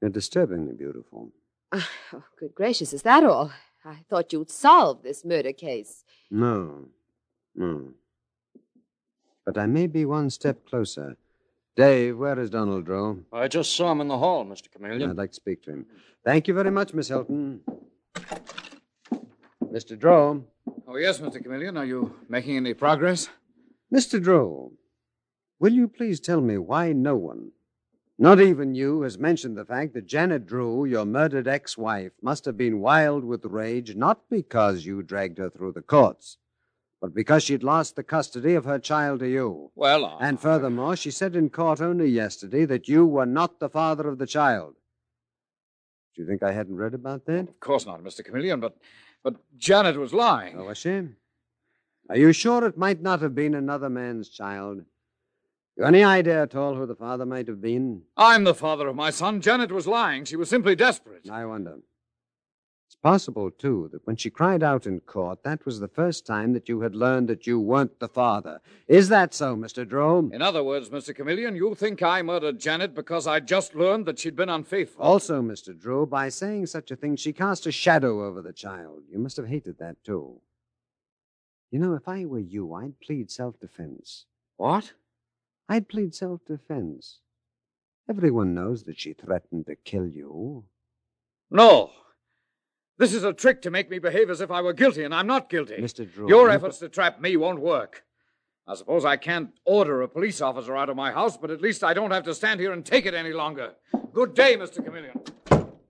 You're 0.00 0.10
disturbingly 0.10 0.74
beautiful. 0.74 1.30
Ah, 1.72 1.88
oh, 2.12 2.24
good 2.38 2.54
gracious, 2.54 2.92
is 2.92 3.02
that 3.02 3.24
all? 3.24 3.50
I 3.84 3.98
thought 4.08 4.32
you'd 4.32 4.50
solved 4.50 5.02
this 5.02 5.24
murder 5.24 5.52
case. 5.52 6.04
No. 6.30 6.88
No. 7.54 7.94
But 9.46 9.56
I 9.56 9.66
may 9.66 9.86
be 9.86 10.04
one 10.04 10.28
step 10.28 10.66
closer. 10.66 11.16
Dave, 11.76 12.18
where 12.18 12.38
is 12.38 12.50
Donald 12.50 12.84
Drew? 12.84 13.24
I 13.32 13.48
just 13.48 13.74
saw 13.74 13.92
him 13.92 14.02
in 14.02 14.08
the 14.08 14.18
hall, 14.18 14.44
Mr. 14.44 14.70
Chameleon. 14.70 15.10
I'd 15.10 15.16
like 15.16 15.30
to 15.30 15.36
speak 15.36 15.62
to 15.62 15.70
him. 15.70 15.86
Thank 16.24 16.48
you 16.48 16.52
very 16.54 16.70
much, 16.70 16.92
Miss 16.92 17.08
Hilton. 17.08 17.62
Mr. 19.64 19.98
Drew. 19.98 20.44
Oh, 20.86 20.96
yes, 20.96 21.20
Mr. 21.20 21.42
Chameleon. 21.42 21.78
Are 21.78 21.86
you 21.86 22.14
making 22.28 22.56
any 22.56 22.74
progress? 22.74 23.30
Mr. 23.92 24.22
Drew, 24.22 24.72
will 25.58 25.72
you 25.72 25.88
please 25.88 26.20
tell 26.20 26.40
me 26.40 26.56
why 26.56 26.92
no 26.92 27.16
one, 27.16 27.50
not 28.18 28.40
even 28.40 28.74
you, 28.74 29.02
has 29.02 29.18
mentioned 29.18 29.56
the 29.56 29.64
fact 29.64 29.94
that 29.94 30.06
Janet 30.06 30.46
Drew, 30.46 30.84
your 30.84 31.04
murdered 31.04 31.48
ex 31.48 31.76
wife, 31.76 32.12
must 32.22 32.44
have 32.44 32.56
been 32.56 32.80
wild 32.80 33.24
with 33.24 33.44
rage 33.44 33.96
not 33.96 34.30
because 34.30 34.86
you 34.86 35.02
dragged 35.02 35.38
her 35.38 35.50
through 35.50 35.72
the 35.72 35.82
courts, 35.82 36.36
but 37.00 37.14
because 37.14 37.42
she'd 37.42 37.64
lost 37.64 37.96
the 37.96 38.04
custody 38.04 38.54
of 38.54 38.64
her 38.64 38.78
child 38.78 39.20
to 39.20 39.28
you. 39.28 39.72
Well. 39.74 40.18
And 40.20 40.38
furthermore, 40.38 40.94
she 40.94 41.10
said 41.10 41.34
in 41.34 41.50
court 41.50 41.80
only 41.80 42.08
yesterday 42.10 42.66
that 42.66 42.86
you 42.86 43.06
were 43.06 43.26
not 43.26 43.58
the 43.58 43.70
father 43.70 44.06
of 44.06 44.18
the 44.18 44.26
child. 44.26 44.74
Do 46.14 46.22
you 46.22 46.28
think 46.28 46.44
I 46.44 46.52
hadn't 46.52 46.76
read 46.76 46.94
about 46.94 47.24
that? 47.26 47.48
Of 47.48 47.58
course 47.58 47.86
not, 47.86 48.04
Mr. 48.04 48.24
Chameleon, 48.24 48.60
but 48.60 48.76
but 49.22 49.36
Janet 49.58 49.96
was 49.96 50.14
lying. 50.14 50.58
Oh, 50.58 50.64
was 50.64 50.78
she? 50.78 51.08
Are 52.10 52.16
you 52.16 52.32
sure 52.32 52.66
it 52.66 52.76
might 52.76 53.00
not 53.00 53.22
have 53.22 53.36
been 53.36 53.54
another 53.54 53.88
man's 53.88 54.28
child? 54.28 54.80
You 55.76 55.84
any 55.84 56.02
idea 56.02 56.42
at 56.42 56.56
all 56.56 56.74
who 56.74 56.84
the 56.84 56.96
father 56.96 57.24
might 57.24 57.46
have 57.46 57.60
been? 57.60 58.02
I'm 58.16 58.42
the 58.42 58.52
father 58.52 58.88
of 58.88 58.96
my 58.96 59.10
son. 59.10 59.40
Janet 59.40 59.70
was 59.70 59.86
lying. 59.86 60.24
She 60.24 60.34
was 60.34 60.48
simply 60.48 60.74
desperate. 60.74 61.30
I 61.30 61.44
wonder. 61.44 61.76
It's 62.88 62.96
possible, 62.96 63.52
too, 63.52 63.90
that 63.92 64.04
when 64.08 64.16
she 64.16 64.28
cried 64.28 64.64
out 64.64 64.88
in 64.88 64.98
court, 64.98 65.44
that 65.44 65.64
was 65.64 65.78
the 65.78 65.86
first 65.86 66.26
time 66.26 66.52
that 66.54 66.68
you 66.68 66.80
had 66.80 66.96
learned 66.96 67.28
that 67.28 67.46
you 67.46 67.60
weren't 67.60 68.00
the 68.00 68.08
father. 68.08 68.60
Is 68.88 69.08
that 69.10 69.32
so, 69.32 69.54
Mr. 69.54 69.88
Drome? 69.88 70.32
In 70.32 70.42
other 70.42 70.64
words, 70.64 70.88
Mr. 70.88 71.14
Chameleon, 71.14 71.54
you 71.54 71.76
think 71.76 72.02
I 72.02 72.22
murdered 72.22 72.58
Janet 72.58 72.92
because 72.92 73.28
I 73.28 73.38
just 73.38 73.76
learned 73.76 74.06
that 74.06 74.18
she'd 74.18 74.34
been 74.34 74.48
unfaithful. 74.48 75.04
Also, 75.04 75.40
Mr. 75.40 75.78
Drew, 75.78 76.06
by 76.06 76.28
saying 76.28 76.66
such 76.66 76.90
a 76.90 76.96
thing, 76.96 77.14
she 77.14 77.32
cast 77.32 77.68
a 77.68 77.70
shadow 77.70 78.26
over 78.26 78.42
the 78.42 78.52
child. 78.52 79.04
You 79.08 79.20
must 79.20 79.36
have 79.36 79.46
hated 79.46 79.78
that, 79.78 80.02
too. 80.02 80.40
You 81.70 81.78
know, 81.78 81.94
if 81.94 82.08
I 82.08 82.24
were 82.24 82.40
you, 82.40 82.74
I'd 82.74 82.98
plead 83.00 83.30
self 83.30 83.60
defense. 83.60 84.26
What? 84.56 84.92
I'd 85.68 85.88
plead 85.88 86.14
self 86.14 86.44
defense. 86.44 87.18
Everyone 88.08 88.54
knows 88.54 88.84
that 88.84 88.98
she 88.98 89.12
threatened 89.12 89.66
to 89.66 89.76
kill 89.76 90.06
you. 90.06 90.64
No. 91.50 91.90
This 92.98 93.14
is 93.14 93.24
a 93.24 93.32
trick 93.32 93.62
to 93.62 93.70
make 93.70 93.88
me 93.88 93.98
behave 93.98 94.28
as 94.30 94.40
if 94.40 94.50
I 94.50 94.60
were 94.60 94.72
guilty, 94.72 95.04
and 95.04 95.14
I'm 95.14 95.28
not 95.28 95.48
guilty. 95.48 95.76
Mr. 95.76 96.10
Drew. 96.12 96.28
Your 96.28 96.50
efforts 96.50 96.78
to 96.78 96.88
trap 96.88 97.20
me 97.20 97.36
won't 97.36 97.60
work. 97.60 98.04
I 98.66 98.74
suppose 98.74 99.04
I 99.04 99.16
can't 99.16 99.50
order 99.64 100.02
a 100.02 100.08
police 100.08 100.40
officer 100.40 100.76
out 100.76 100.90
of 100.90 100.96
my 100.96 101.12
house, 101.12 101.36
but 101.36 101.50
at 101.50 101.60
least 101.60 101.82
I 101.82 101.94
don't 101.94 102.10
have 102.10 102.24
to 102.24 102.34
stand 102.34 102.60
here 102.60 102.72
and 102.72 102.84
take 102.84 103.06
it 103.06 103.14
any 103.14 103.32
longer. 103.32 103.72
Good 104.12 104.34
day, 104.34 104.56
Mr. 104.56 104.84
Chameleon. 104.84 105.20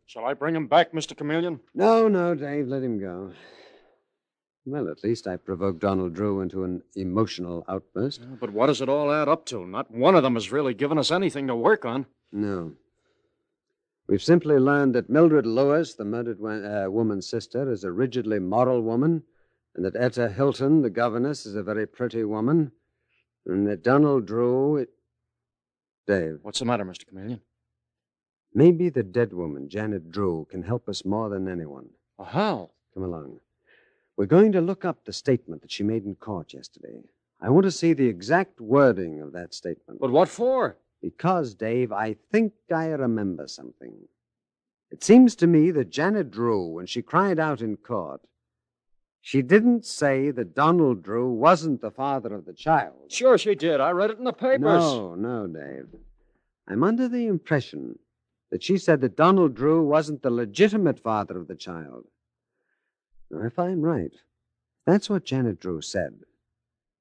Shall 0.06 0.24
I 0.24 0.34
bring 0.34 0.54
him 0.54 0.66
back, 0.66 0.92
Mr. 0.92 1.16
Chameleon? 1.16 1.60
No, 1.74 2.08
no, 2.08 2.34
Dave, 2.34 2.68
let 2.68 2.82
him 2.82 2.98
go. 2.98 3.32
Well, 4.66 4.90
at 4.90 5.02
least 5.02 5.26
I 5.26 5.36
provoked 5.36 5.80
Donald 5.80 6.14
Drew 6.14 6.40
into 6.40 6.64
an 6.64 6.82
emotional 6.94 7.64
outburst. 7.68 8.20
Yeah, 8.20 8.36
but 8.38 8.50
what 8.50 8.66
does 8.66 8.80
it 8.80 8.88
all 8.88 9.10
add 9.10 9.28
up 9.28 9.46
to? 9.46 9.66
Not 9.66 9.90
one 9.90 10.14
of 10.14 10.22
them 10.22 10.34
has 10.34 10.52
really 10.52 10.74
given 10.74 10.98
us 10.98 11.10
anything 11.10 11.46
to 11.46 11.56
work 11.56 11.84
on. 11.84 12.06
No. 12.30 12.72
We've 14.06 14.22
simply 14.22 14.58
learned 14.58 14.94
that 14.96 15.08
Mildred 15.08 15.46
Lewis, 15.46 15.94
the 15.94 16.04
murdered 16.04 16.40
uh, 16.42 16.90
woman's 16.90 17.28
sister, 17.28 17.70
is 17.70 17.84
a 17.84 17.92
rigidly 17.92 18.38
moral 18.38 18.82
woman, 18.82 19.22
and 19.74 19.84
that 19.84 19.96
Etta 19.96 20.28
Hilton, 20.28 20.82
the 20.82 20.90
governess, 20.90 21.46
is 21.46 21.54
a 21.54 21.62
very 21.62 21.86
pretty 21.86 22.24
woman, 22.24 22.72
and 23.46 23.66
that 23.66 23.82
Donald 23.82 24.26
Drew. 24.26 24.76
It... 24.76 24.90
Dave. 26.06 26.40
What's 26.42 26.58
the 26.58 26.64
matter, 26.64 26.84
Mr. 26.84 27.06
Chameleon? 27.06 27.40
Maybe 28.52 28.88
the 28.88 29.04
dead 29.04 29.32
woman, 29.32 29.68
Janet 29.68 30.10
Drew, 30.10 30.46
can 30.50 30.64
help 30.64 30.88
us 30.88 31.04
more 31.04 31.28
than 31.28 31.46
anyone. 31.48 31.90
Well, 32.18 32.28
how? 32.28 32.70
Come 32.94 33.04
along. 33.04 33.38
We're 34.20 34.26
going 34.26 34.52
to 34.52 34.60
look 34.60 34.84
up 34.84 35.06
the 35.06 35.14
statement 35.14 35.62
that 35.62 35.72
she 35.72 35.82
made 35.82 36.04
in 36.04 36.14
court 36.14 36.52
yesterday. 36.52 37.04
I 37.40 37.48
want 37.48 37.64
to 37.64 37.70
see 37.70 37.94
the 37.94 38.06
exact 38.06 38.60
wording 38.60 39.22
of 39.22 39.32
that 39.32 39.54
statement. 39.54 39.98
But 39.98 40.10
what 40.10 40.28
for? 40.28 40.76
Because, 41.00 41.54
Dave, 41.54 41.90
I 41.90 42.16
think 42.30 42.52
I 42.70 42.88
remember 42.88 43.48
something. 43.48 43.94
It 44.90 45.02
seems 45.02 45.34
to 45.36 45.46
me 45.46 45.70
that 45.70 45.88
Janet 45.88 46.30
Drew, 46.30 46.66
when 46.66 46.84
she 46.84 47.00
cried 47.00 47.38
out 47.38 47.62
in 47.62 47.78
court, 47.78 48.20
She 49.22 49.40
didn't 49.40 49.86
say 49.86 50.30
that 50.32 50.54
Donald 50.54 51.02
Drew 51.02 51.32
wasn't 51.32 51.80
the 51.80 51.90
father 51.90 52.34
of 52.34 52.44
the 52.44 52.52
child. 52.52 52.96
Sure, 53.08 53.38
she 53.38 53.54
did. 53.54 53.80
I 53.80 53.90
read 53.92 54.10
it 54.10 54.18
in 54.18 54.24
the 54.24 54.34
papers. 54.34 54.60
No, 54.60 55.14
no, 55.14 55.46
Dave. 55.46 55.98
I'm 56.68 56.84
under 56.84 57.08
the 57.08 57.26
impression 57.26 57.98
that 58.50 58.62
she 58.62 58.76
said 58.76 59.00
that 59.00 59.16
Donald 59.16 59.54
Drew 59.54 59.82
wasn't 59.82 60.20
the 60.20 60.30
legitimate 60.30 61.00
father 61.00 61.38
of 61.38 61.48
the 61.48 61.56
child. 61.56 62.04
If 63.32 63.58
I'm 63.60 63.82
right, 63.82 64.12
that's 64.86 65.08
what 65.08 65.24
Janet 65.24 65.60
Drew 65.60 65.80
said. 65.80 66.20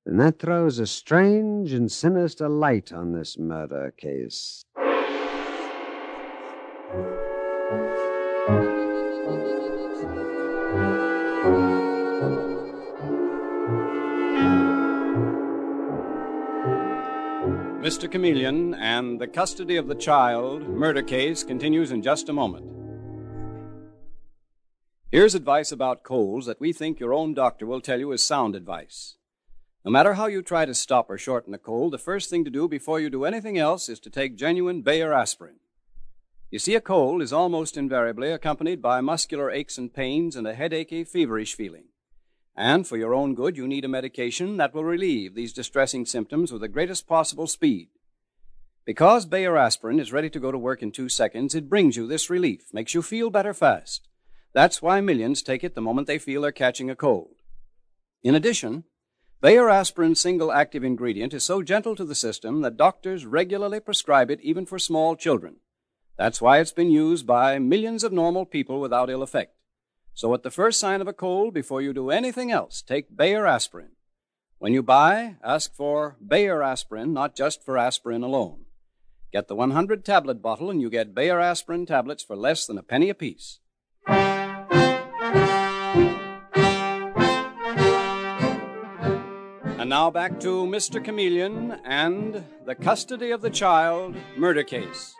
And 0.06 0.20
that 0.20 0.38
throws 0.38 0.78
a 0.78 0.86
strange 0.86 1.74
and 1.74 1.92
sinister 1.92 2.48
light 2.48 2.94
on 2.94 3.14
this 3.14 3.38
murder 3.38 3.94
case. 3.98 4.64
Mr. 17.82 18.12
Chameleon 18.12 18.76
and 18.76 19.20
the 19.20 19.28
custody 19.28 19.78
of 19.78 19.88
the 19.88 19.96
child 19.96 20.68
murder 20.70 21.02
case 21.02 21.44
continues 21.44 21.92
in 21.92 22.04
just 22.04 22.30
a 22.30 22.34
moment. 22.34 22.79
Here's 25.12 25.34
advice 25.34 25.72
about 25.72 26.04
colds 26.04 26.46
that 26.46 26.62
we 26.62 26.72
think 26.72 27.00
your 27.00 27.16
own 27.16 27.34
doctor 27.34 27.66
will 27.66 27.82
tell 27.82 28.00
you 28.00 28.12
is 28.12 28.22
sound 28.22 28.56
advice. 28.56 29.16
No 29.84 29.90
matter 29.90 30.14
how 30.14 30.28
you 30.28 30.44
try 30.44 30.66
to 30.66 30.76
stop 30.76 31.10
or 31.10 31.18
shorten 31.18 31.52
a 31.56 31.58
cold, 31.58 31.94
the 31.94 31.98
first 31.98 32.30
thing 32.30 32.46
to 32.46 32.52
do 32.52 32.68
before 32.68 33.00
you 33.00 33.10
do 33.10 33.26
anything 33.26 33.58
else 33.58 33.90
is 33.90 34.00
to 34.02 34.12
take 34.12 34.38
genuine 34.38 34.84
Bayer 34.84 35.12
aspirin. 35.12 35.56
You 36.52 36.60
see, 36.60 36.76
a 36.76 36.82
cold 36.82 37.24
is 37.24 37.34
almost 37.34 37.76
invariably 37.76 38.32
accompanied 38.32 38.84
by 38.84 39.02
muscular 39.02 39.50
aches 39.50 39.80
and 39.80 39.92
pains 39.92 40.36
and 40.36 40.46
a 40.46 40.54
headachy, 40.54 41.04
feverish 41.04 41.56
feeling. 41.56 41.86
And 42.56 42.86
for 42.86 42.96
your 42.96 43.16
own 43.16 43.34
good, 43.34 43.58
you 43.58 43.68
need 43.68 43.86
a 43.86 43.88
medication 43.88 44.58
that 44.58 44.76
will 44.76 44.84
relieve 44.84 45.34
these 45.34 45.54
distressing 45.54 46.06
symptoms 46.06 46.52
with 46.52 46.62
the 46.62 46.68
greatest 46.68 47.08
possible 47.08 47.48
speed. 47.48 47.88
Because 48.86 49.26
Bayer 49.26 49.58
aspirin 49.58 50.00
is 50.00 50.14
ready 50.14 50.30
to 50.30 50.40
go 50.40 50.52
to 50.52 50.58
work 50.60 50.84
in 50.84 50.92
two 50.92 51.10
seconds, 51.10 51.56
it 51.56 51.68
brings 51.68 51.98
you 51.98 52.06
this 52.06 52.30
relief, 52.30 52.66
makes 52.74 52.94
you 52.94 53.02
feel 53.02 53.32
better 53.32 53.56
fast. 53.56 54.09
That's 54.54 54.82
why 54.82 55.02
millions 55.02 55.44
take 55.44 55.64
it 55.64 55.76
the 55.76 55.82
moment 55.82 56.08
they 56.08 56.18
feel 56.18 56.42
they're 56.42 56.52
catching 56.52 56.90
a 56.90 56.96
cold. 56.96 57.36
In 58.24 58.36
addition, 58.36 58.84
Bayer 59.42 59.70
aspirin's 59.70 60.20
single 60.20 60.52
active 60.52 60.84
ingredient 60.84 61.34
is 61.34 61.46
so 61.46 61.62
gentle 61.62 61.96
to 61.96 62.04
the 62.04 62.16
system 62.16 62.62
that 62.62 62.76
doctors 62.76 63.26
regularly 63.26 63.80
prescribe 63.80 64.30
it 64.30 64.42
even 64.42 64.66
for 64.66 64.78
small 64.78 65.16
children. 65.16 65.58
That's 66.18 66.42
why 66.42 66.60
it's 66.60 66.74
been 66.74 66.92
used 66.92 67.26
by 67.26 67.60
millions 67.60 68.04
of 68.04 68.12
normal 68.12 68.46
people 68.46 68.82
without 68.82 69.10
ill 69.10 69.24
effect. 69.24 69.56
So 70.14 70.34
at 70.34 70.44
the 70.44 70.52
first 70.52 70.78
sign 70.78 71.00
of 71.00 71.08
a 71.08 71.14
cold, 71.14 71.54
before 71.54 71.82
you 71.82 71.94
do 71.94 72.10
anything 72.10 72.52
else, 72.52 72.82
take 72.82 73.16
Bayer 73.16 73.48
aspirin. 73.48 73.92
When 74.58 74.74
you 74.74 74.84
buy, 74.84 75.38
ask 75.42 75.74
for 75.74 76.18
Bayer 76.20 76.62
aspirin, 76.62 77.14
not 77.14 77.34
just 77.34 77.64
for 77.64 77.78
aspirin 77.78 78.24
alone. 78.24 78.66
Get 79.32 79.48
the 79.48 79.56
100 79.56 80.04
tablet 80.04 80.42
bottle 80.42 80.70
and 80.70 80.82
you 80.82 80.90
get 80.90 81.16
Bayer 81.16 81.40
aspirin 81.40 81.86
tablets 81.86 82.24
for 82.24 82.36
less 82.36 82.68
than 82.68 82.78
a 82.78 82.84
penny 82.84 83.10
apiece. 83.10 83.60
And 89.80 89.90
now 89.90 90.12
back 90.12 90.42
to 90.42 90.66
Mr. 90.66 91.02
Chameleon 91.02 91.80
and 91.86 92.44
the 92.66 92.76
custody 92.76 93.32
of 93.32 93.40
the 93.40 93.50
child 93.50 94.14
murder 94.36 94.62
case. 94.62 95.16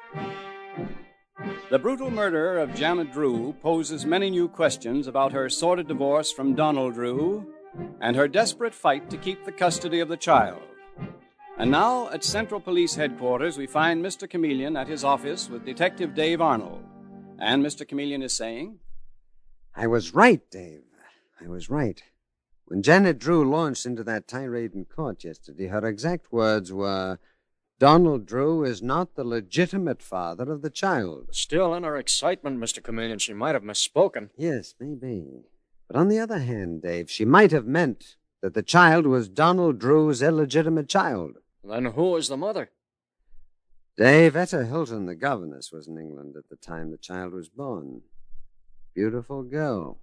The 1.70 1.80
brutal 1.80 2.12
murder 2.12 2.58
of 2.58 2.76
Janet 2.76 3.14
Drew 3.14 3.54
poses 3.62 4.06
many 4.06 4.30
new 4.30 4.50
questions 4.50 5.08
about 5.08 5.32
her 5.32 5.48
sordid 5.48 5.88
divorce 5.88 6.34
from 6.34 6.56
Donald 6.56 6.96
Drew 6.96 7.48
and 8.02 8.18
her 8.18 8.28
desperate 8.28 8.76
fight 8.76 9.10
to 9.10 9.18
keep 9.18 9.46
the 9.46 9.54
custody 9.54 10.02
of 10.02 10.10
the 10.10 10.18
child. 10.18 10.62
And 11.58 11.72
now, 11.72 12.10
at 12.10 12.26
Central 12.26 12.60
Police 12.60 12.96
Headquarters, 12.96 13.58
we 13.58 13.66
find 13.66 14.04
Mr. 14.04 14.30
Chameleon 14.30 14.76
at 14.76 14.90
his 14.90 15.06
office 15.06 15.50
with 15.50 15.64
Detective 15.64 16.14
Dave 16.14 16.42
Arnold. 16.42 16.84
And 17.40 17.66
Mr. 17.66 17.88
Chameleon 17.88 18.24
is 18.24 18.36
saying, 18.36 18.80
I 19.74 19.88
was 19.88 20.14
right, 20.14 20.42
Dave. 20.52 20.84
I 21.42 21.48
was 21.48 21.70
right. 21.70 22.04
When 22.70 22.84
Janet 22.84 23.18
Drew 23.18 23.50
launched 23.50 23.88
into 23.88 24.04
that 24.04 24.28
tirade 24.28 24.76
in 24.76 24.86
court 24.86 25.24
yesterday, 25.24 25.70
her 25.70 25.84
exact 25.88 26.32
words 26.32 26.72
were 26.72 27.18
Donald 27.80 28.28
Drew 28.28 28.64
is 28.64 28.84
not 28.84 29.16
the 29.16 29.24
legitimate 29.24 30.04
father 30.04 30.52
of 30.52 30.62
the 30.62 30.70
child. 30.70 31.30
Still, 31.32 31.74
in 31.74 31.82
her 31.82 31.98
excitement, 31.98 32.60
Mr. 32.60 32.84
Chameleon, 32.84 33.18
she 33.18 33.34
might 33.34 33.56
have 33.56 33.64
misspoken. 33.64 34.30
Yes, 34.38 34.76
maybe. 34.80 35.46
But 35.88 35.98
on 35.98 36.10
the 36.10 36.20
other 36.20 36.38
hand, 36.38 36.84
Dave, 36.84 37.10
she 37.10 37.26
might 37.26 37.50
have 37.50 37.66
meant 37.66 38.18
that 38.44 38.54
the 38.54 38.62
child 38.62 39.08
was 39.08 39.30
Donald 39.30 39.80
Drew's 39.80 40.22
illegitimate 40.22 40.88
child. 40.88 41.38
Then 41.64 41.86
who 41.86 42.18
is 42.18 42.28
the 42.28 42.38
mother? 42.38 42.70
Dave, 43.98 44.36
Etta 44.36 44.68
Hilton, 44.68 45.08
the 45.08 45.16
governess, 45.16 45.72
was 45.72 45.88
in 45.88 45.98
England 45.98 46.36
at 46.38 46.50
the 46.50 46.56
time 46.56 46.92
the 46.92 46.98
child 46.98 47.34
was 47.34 47.50
born. 47.50 48.04
Beautiful 48.94 49.42
girl. 49.42 50.02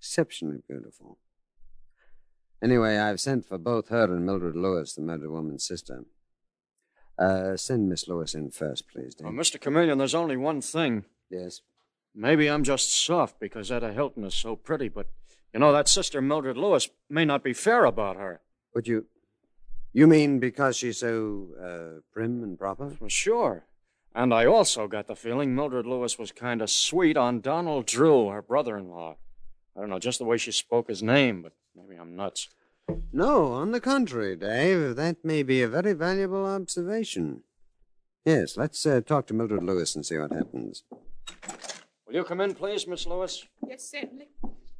Exceptionally 0.00 0.62
beautiful. 0.66 1.18
Anyway, 2.62 2.98
I've 2.98 3.20
sent 3.20 3.46
for 3.46 3.58
both 3.58 3.88
her 3.88 4.04
and 4.04 4.26
Mildred 4.26 4.56
Lewis, 4.56 4.94
the 4.94 5.02
murdered 5.02 5.30
woman's 5.30 5.66
sister. 5.66 6.04
Uh, 7.18 7.56
send 7.56 7.88
Miss 7.88 8.08
Lewis 8.08 8.34
in 8.34 8.50
first, 8.50 8.88
please, 8.88 9.14
Dave. 9.14 9.28
Oh, 9.28 9.30
Mr. 9.30 9.60
Chameleon, 9.60 9.98
there's 9.98 10.14
only 10.14 10.36
one 10.36 10.60
thing. 10.60 11.04
Yes. 11.30 11.62
Maybe 12.14 12.48
I'm 12.48 12.64
just 12.64 12.92
soft 12.92 13.38
because 13.38 13.70
Etta 13.70 13.92
Hilton 13.92 14.24
is 14.24 14.34
so 14.34 14.56
pretty, 14.56 14.88
but 14.88 15.06
you 15.52 15.60
know, 15.60 15.72
that 15.72 15.88
sister 15.88 16.20
Mildred 16.20 16.56
Lewis 16.56 16.88
may 17.08 17.24
not 17.24 17.42
be 17.42 17.52
fair 17.52 17.84
about 17.84 18.16
her. 18.16 18.40
Would 18.74 18.88
you. 18.88 19.06
You 19.92 20.06
mean 20.06 20.38
because 20.38 20.76
she's 20.76 20.98
so 20.98 21.48
uh, 21.60 22.00
prim 22.12 22.42
and 22.42 22.58
proper? 22.58 22.96
Well, 23.00 23.08
sure. 23.08 23.64
And 24.14 24.32
I 24.32 24.46
also 24.46 24.86
got 24.88 25.06
the 25.06 25.16
feeling 25.16 25.54
Mildred 25.54 25.86
Lewis 25.86 26.18
was 26.18 26.32
kind 26.32 26.62
of 26.62 26.70
sweet 26.70 27.16
on 27.16 27.40
Donald 27.40 27.86
Drew, 27.86 28.28
her 28.28 28.42
brother 28.42 28.76
in 28.76 28.88
law. 28.88 29.16
I 29.76 29.80
don't 29.80 29.90
know, 29.90 29.98
just 29.98 30.18
the 30.18 30.24
way 30.24 30.36
she 30.36 30.52
spoke 30.52 30.88
his 30.88 31.02
name, 31.02 31.42
but 31.42 31.52
maybe 31.74 31.96
I'm 32.00 32.16
nuts. 32.16 32.48
No, 33.12 33.52
on 33.52 33.72
the 33.72 33.80
contrary, 33.80 34.36
Dave. 34.36 34.96
That 34.96 35.24
may 35.24 35.42
be 35.42 35.62
a 35.62 35.68
very 35.68 35.92
valuable 35.92 36.46
observation. 36.46 37.42
Yes, 38.24 38.56
let's 38.56 38.84
uh, 38.84 39.00
talk 39.00 39.26
to 39.28 39.34
Mildred 39.34 39.62
Lewis 39.62 39.94
and 39.94 40.04
see 40.04 40.18
what 40.18 40.32
happens. 40.32 40.84
Will 42.06 42.14
you 42.14 42.24
come 42.24 42.40
in, 42.40 42.54
please, 42.54 42.86
Miss 42.86 43.06
Lewis? 43.06 43.46
Yes, 43.66 43.88
certainly. 43.90 44.28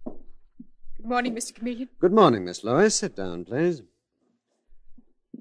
Good 0.05 1.07
morning, 1.07 1.35
Mr. 1.35 1.55
Chameleon. 1.55 1.89
Good 2.01 2.13
morning, 2.13 2.45
Miss 2.45 2.63
Lewis. 2.63 2.97
Sit 2.97 3.17
down, 3.17 3.45
please. 3.45 3.83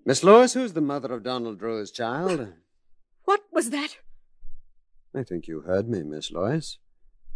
Miss 0.05 0.23
Lewis, 0.23 0.53
who's 0.53 0.73
the 0.73 0.81
mother 0.81 1.13
of 1.13 1.23
Donald 1.23 1.59
Drew's 1.59 1.91
child? 1.91 2.53
What 3.25 3.41
was 3.51 3.69
that? 3.71 3.97
I 5.13 5.23
think 5.23 5.47
you 5.47 5.61
heard 5.61 5.89
me, 5.89 6.03
Miss 6.03 6.31
Lewis. 6.31 6.77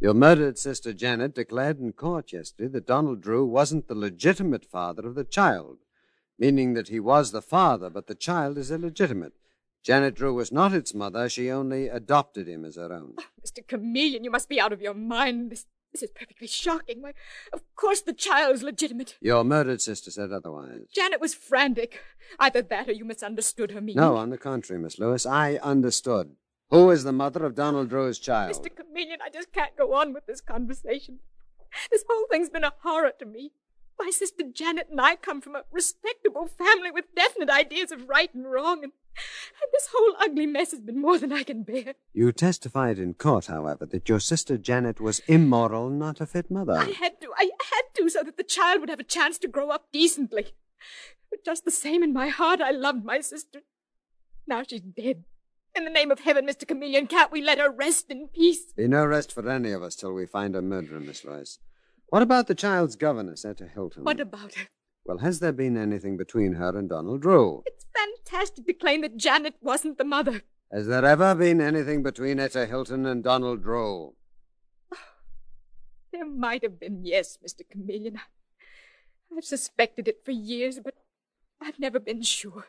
Your 0.04 0.14
murdered 0.14 0.58
sister 0.58 0.92
Janet 0.92 1.34
declared 1.34 1.80
in 1.80 1.94
court 1.94 2.34
yesterday 2.34 2.68
that 2.74 2.86
Donald 2.86 3.22
Drew 3.22 3.46
wasn't 3.46 3.88
the 3.88 3.96
legitimate 3.96 4.66
father 4.66 5.08
of 5.08 5.16
the 5.16 5.24
child, 5.24 5.78
meaning 6.38 6.74
that 6.74 6.90
he 6.90 7.00
was 7.00 7.32
the 7.32 7.42
father, 7.42 7.90
but 7.90 8.08
the 8.08 8.14
child 8.14 8.58
is 8.58 8.70
illegitimate. 8.70 9.32
Janet 9.82 10.16
Drew 10.16 10.34
was 10.34 10.52
not 10.52 10.74
its 10.74 10.94
mother. 10.94 11.30
She 11.30 11.50
only 11.50 11.88
adopted 11.88 12.50
him 12.50 12.66
as 12.66 12.76
her 12.76 12.92
own. 12.92 13.14
Ah, 13.18 13.28
oh, 13.30 13.48
Mr. 13.48 13.66
Chameleon, 13.66 14.26
you 14.26 14.30
must 14.30 14.50
be 14.50 14.60
out 14.60 14.74
of 14.74 14.82
your 14.82 14.94
mind. 14.94 15.52
This, 15.54 15.68
this 15.94 16.04
is 16.04 16.12
perfectly 16.14 16.48
shocking. 16.48 17.02
Why, 17.02 17.14
of 17.54 17.62
course 17.78 18.02
the 18.02 18.12
child's 18.12 18.62
legitimate. 18.62 19.16
Your 19.22 19.46
murdered 19.46 19.82
sister 19.82 20.12
said 20.12 20.34
otherwise. 20.34 20.90
Janet 20.94 21.22
was 21.22 21.34
frantic. 21.34 22.02
Either 22.40 22.62
that 22.62 22.90
or 22.90 22.92
you 22.92 23.06
misunderstood 23.06 23.72
her 23.72 23.80
meaning. 23.80 24.02
No, 24.02 24.18
on 24.18 24.32
the 24.32 24.38
contrary, 24.38 24.82
Miss 24.82 25.00
Lewis. 25.00 25.26
I 25.26 25.56
understood. 25.64 26.36
Who 26.74 26.90
is 26.90 27.04
the 27.04 27.14
mother 27.14 27.46
of 27.46 27.54
Donald 27.54 27.90
Drew's 27.90 28.18
child? 28.18 28.56
Mr. 28.56 28.76
Chameleon, 28.76 29.20
I 29.24 29.30
just 29.30 29.54
can't 29.54 29.78
go 29.78 29.94
on 29.94 30.12
with 30.12 30.26
this 30.26 30.42
conversation. 30.42 31.20
This 31.92 32.04
whole 32.10 32.26
thing's 32.32 32.50
been 32.50 32.64
a 32.64 32.74
horror 32.82 33.12
to 33.20 33.28
me. 33.28 33.52
My 34.00 34.10
sister 34.10 34.44
Janet 34.52 34.88
and 34.90 35.00
I 35.00 35.16
come 35.16 35.40
from 35.40 35.56
a 35.56 35.66
respectable 35.72 36.48
family 36.48 36.90
with 36.90 37.14
definite 37.16 37.52
ideas 37.52 37.92
of 37.92 38.10
right 38.10 38.34
and 38.34 38.52
wrong, 38.52 38.84
and, 38.84 38.92
and 38.92 39.72
this 39.72 39.90
whole 39.96 40.16
ugly 40.20 40.48
mess 40.48 40.72
has 40.72 40.80
been 40.80 41.00
more 41.00 41.20
than 41.20 41.32
I 41.32 41.44
can 41.44 41.62
bear. 41.62 41.94
You 42.12 42.32
testified 42.32 42.98
in 42.98 43.14
court, 43.14 43.46
however, 43.46 43.86
that 43.86 44.10
your 44.10 44.20
sister 44.20 44.58
Janet 44.58 45.00
was 45.00 45.22
immoral, 45.28 45.92
not 45.92 46.22
a 46.22 46.26
fit 46.26 46.50
mother. 46.50 46.74
I 46.74 46.86
had 46.86 47.22
to, 47.22 47.30
I 47.38 47.52
had 47.72 47.84
to, 47.98 48.10
so 48.10 48.24
that 48.24 48.38
the 48.38 48.44
child 48.44 48.80
would 48.80 48.90
have 48.90 49.00
a 49.00 49.04
chance 49.04 49.38
to 49.38 49.48
grow 49.48 49.70
up 49.70 49.92
decently. 49.92 50.54
But 51.30 51.46
just 51.46 51.66
the 51.66 51.72
same, 51.72 52.02
in 52.02 52.14
my 52.14 52.30
heart, 52.30 52.62
I 52.62 52.72
loved 52.72 53.06
my 53.06 53.20
sister. 53.20 53.60
Now 54.48 54.64
she's 54.68 54.82
dead. 54.82 55.26
In 55.76 55.86
the 55.86 55.90
name 55.90 56.12
of 56.12 56.20
heaven, 56.20 56.46
Mr. 56.46 56.68
Chameleon, 56.68 57.08
can't 57.08 57.32
we 57.32 57.42
let 57.42 57.58
her 57.58 57.72
rest 57.72 58.12
in 58.12 58.28
peace? 58.28 58.72
Be 58.74 58.88
no 58.88 59.06
rest 59.06 59.32
for 59.32 59.50
any 59.50 59.72
of 59.72 59.82
us 59.82 59.96
till 59.96 60.14
we 60.14 60.28
find 60.28 60.54
her 60.54 60.62
murderer, 60.62 61.00
Miss 61.00 61.26
Lewis. 61.26 61.58
What 62.08 62.22
about 62.22 62.46
the 62.46 62.54
child's 62.54 62.96
governess, 62.96 63.44
Etta 63.44 63.68
Hilton? 63.68 64.04
What 64.04 64.20
about 64.20 64.54
her? 64.54 64.68
Well, 65.04 65.18
has 65.18 65.40
there 65.40 65.52
been 65.52 65.76
anything 65.76 66.16
between 66.16 66.54
her 66.54 66.78
and 66.78 66.88
Donald 66.88 67.22
Drew? 67.22 67.64
It's 67.66 67.88
fantastic 67.98 68.68
to 68.68 68.74
claim 68.74 69.02
that 69.02 69.18
Janet 69.18 69.56
wasn't 69.62 69.98
the 69.98 70.04
mother. 70.04 70.44
Has 70.72 70.86
there 70.86 71.04
ever 71.04 71.34
been 71.34 71.60
anything 71.60 72.04
between 72.04 72.40
Etta 72.40 72.68
Hilton 72.68 73.06
and 73.06 73.24
Donald 73.24 73.64
Drew? 73.64 74.14
There 76.12 76.26
might 76.26 76.62
have 76.62 76.80
been, 76.80 77.04
yes, 77.04 77.40
Mr. 77.44 77.62
Chameleon. 77.68 78.20
I've 79.36 79.44
suspected 79.44 80.08
it 80.08 80.24
for 80.24 80.30
years, 80.30 80.80
but 80.80 80.94
I've 81.60 81.80
never 81.80 82.00
been 82.00 82.22
sure. 82.22 82.68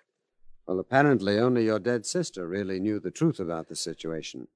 Well, 0.67 0.81
apparently 0.81 1.39
only 1.39 1.65
your 1.65 1.79
dead 1.79 2.07
sister 2.07 2.47
really 2.49 2.81
knew 2.81 2.99
the 2.99 3.11
truth 3.11 3.39
about 3.39 3.69
the 3.69 3.77
situation. 3.77 4.49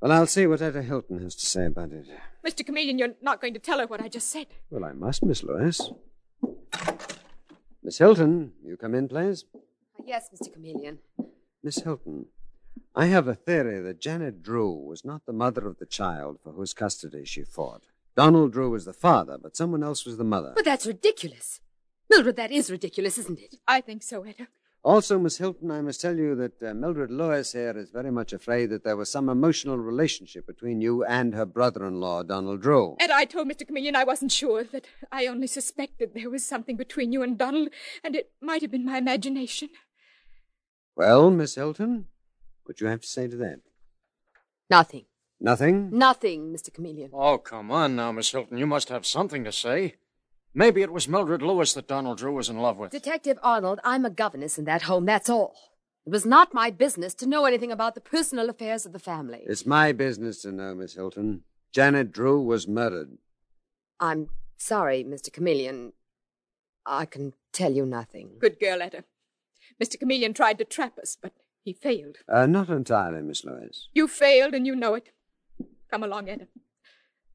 Well, 0.00 0.12
I'll 0.12 0.26
see 0.28 0.46
what 0.46 0.62
Etta 0.62 0.82
Hilton 0.82 1.20
has 1.20 1.34
to 1.34 1.46
say 1.46 1.66
about 1.66 1.90
it. 1.90 2.06
Mr. 2.46 2.64
Chameleon, 2.64 2.98
you're 2.98 3.14
not 3.20 3.40
going 3.40 3.54
to 3.54 3.58
tell 3.60 3.80
her 3.80 3.86
what 3.86 4.00
I 4.00 4.08
just 4.08 4.30
said. 4.30 4.46
Well, 4.70 4.84
I 4.84 4.92
must, 4.92 5.24
Miss 5.24 5.42
Lewis. 5.42 5.90
Miss 7.82 7.98
Hilton, 7.98 8.52
you 8.64 8.76
come 8.76 8.94
in, 8.94 9.08
please. 9.08 9.44
Yes, 10.06 10.28
Mr. 10.32 10.52
Chameleon. 10.52 10.98
Miss 11.64 11.80
Hilton, 11.82 12.26
I 12.94 13.06
have 13.06 13.26
a 13.26 13.34
theory 13.34 13.80
that 13.80 14.00
Janet 14.00 14.42
Drew 14.42 14.72
was 14.72 15.04
not 15.04 15.26
the 15.26 15.32
mother 15.32 15.66
of 15.66 15.78
the 15.78 15.86
child 15.86 16.38
for 16.42 16.52
whose 16.52 16.74
custody 16.74 17.24
she 17.24 17.42
fought. 17.42 17.82
Donald 18.16 18.52
Drew 18.52 18.70
was 18.70 18.84
the 18.84 18.92
father, 18.92 19.36
but 19.36 19.56
someone 19.56 19.82
else 19.82 20.04
was 20.04 20.16
the 20.16 20.24
mother. 20.24 20.52
But 20.54 20.64
that's 20.64 20.86
ridiculous. 20.86 21.60
Mildred, 22.08 22.36
that 22.36 22.52
is 22.52 22.70
ridiculous, 22.70 23.18
isn't 23.18 23.38
it? 23.38 23.56
I 23.66 23.80
think 23.80 24.02
so, 24.02 24.22
Etta. 24.22 24.46
Also, 24.84 25.18
Miss 25.18 25.38
Hilton, 25.38 25.70
I 25.70 25.80
must 25.80 26.00
tell 26.00 26.16
you 26.16 26.36
that 26.36 26.62
uh, 26.62 26.72
Mildred 26.72 27.10
Lewis 27.10 27.52
here 27.52 27.76
is 27.76 27.90
very 27.90 28.12
much 28.12 28.32
afraid 28.32 28.70
that 28.70 28.84
there 28.84 28.96
was 28.96 29.10
some 29.10 29.28
emotional 29.28 29.76
relationship 29.76 30.46
between 30.46 30.80
you 30.80 31.04
and 31.04 31.34
her 31.34 31.44
brother 31.44 31.84
in 31.84 32.00
law, 32.00 32.22
Donald 32.22 32.62
Drew. 32.62 32.96
And 33.00 33.10
I 33.10 33.24
told 33.24 33.48
Mr. 33.48 33.66
Chameleon 33.66 33.96
I 33.96 34.04
wasn't 34.04 34.30
sure, 34.30 34.62
that 34.64 34.86
I 35.10 35.26
only 35.26 35.48
suspected 35.48 36.14
there 36.14 36.30
was 36.30 36.44
something 36.44 36.76
between 36.76 37.12
you 37.12 37.22
and 37.22 37.36
Donald, 37.36 37.70
and 38.04 38.14
it 38.14 38.30
might 38.40 38.62
have 38.62 38.70
been 38.70 38.86
my 38.86 38.98
imagination. 38.98 39.70
Well, 40.96 41.30
Miss 41.30 41.56
Hilton, 41.56 42.06
what 42.64 42.76
do 42.76 42.84
you 42.84 42.90
have 42.90 43.00
to 43.00 43.08
say 43.08 43.26
to 43.26 43.36
that? 43.36 43.60
Nothing. 44.70 45.06
Nothing? 45.40 45.90
Nothing, 45.92 46.52
Mr. 46.52 46.72
Chameleon. 46.72 47.10
Oh, 47.12 47.38
come 47.38 47.70
on 47.70 47.96
now, 47.96 48.12
Miss 48.12 48.30
Hilton. 48.30 48.58
You 48.58 48.66
must 48.66 48.88
have 48.90 49.06
something 49.06 49.44
to 49.44 49.52
say. 49.52 49.96
Maybe 50.58 50.82
it 50.82 50.92
was 50.92 51.06
Mildred 51.06 51.40
Lewis 51.40 51.72
that 51.74 51.86
Donald 51.86 52.18
Drew 52.18 52.34
was 52.34 52.48
in 52.48 52.58
love 52.58 52.78
with. 52.78 52.90
Detective 52.90 53.38
Arnold, 53.44 53.78
I'm 53.84 54.04
a 54.04 54.10
governess 54.10 54.58
in 54.58 54.64
that 54.64 54.82
home, 54.82 55.06
that's 55.06 55.30
all. 55.30 55.54
It 56.04 56.10
was 56.10 56.26
not 56.26 56.52
my 56.52 56.72
business 56.72 57.14
to 57.14 57.28
know 57.28 57.44
anything 57.44 57.70
about 57.70 57.94
the 57.94 58.00
personal 58.00 58.50
affairs 58.50 58.84
of 58.84 58.92
the 58.92 58.98
family. 58.98 59.44
It's 59.46 59.64
my 59.64 59.92
business 59.92 60.42
to 60.42 60.50
know, 60.50 60.74
Miss 60.74 60.94
Hilton. 60.94 61.44
Janet 61.70 62.10
Drew 62.10 62.42
was 62.42 62.66
murdered. 62.66 63.18
I'm 64.00 64.30
sorry, 64.56 65.04
Mr. 65.04 65.32
Chameleon. 65.32 65.92
I 66.84 67.04
can 67.04 67.34
tell 67.52 67.72
you 67.72 67.86
nothing. 67.86 68.30
Good 68.40 68.58
girl, 68.58 68.82
Etta. 68.82 69.04
Mr. 69.80 69.96
Chameleon 69.96 70.34
tried 70.34 70.58
to 70.58 70.64
trap 70.64 70.98
us, 70.98 71.16
but 71.22 71.34
he 71.62 71.72
failed. 71.72 72.16
Uh, 72.28 72.46
not 72.46 72.68
entirely, 72.68 73.22
Miss 73.22 73.44
Lewis. 73.44 73.90
You 73.94 74.08
failed, 74.08 74.54
and 74.54 74.66
you 74.66 74.74
know 74.74 74.94
it. 74.94 75.10
Come 75.88 76.02
along, 76.02 76.28
Etta. 76.28 76.48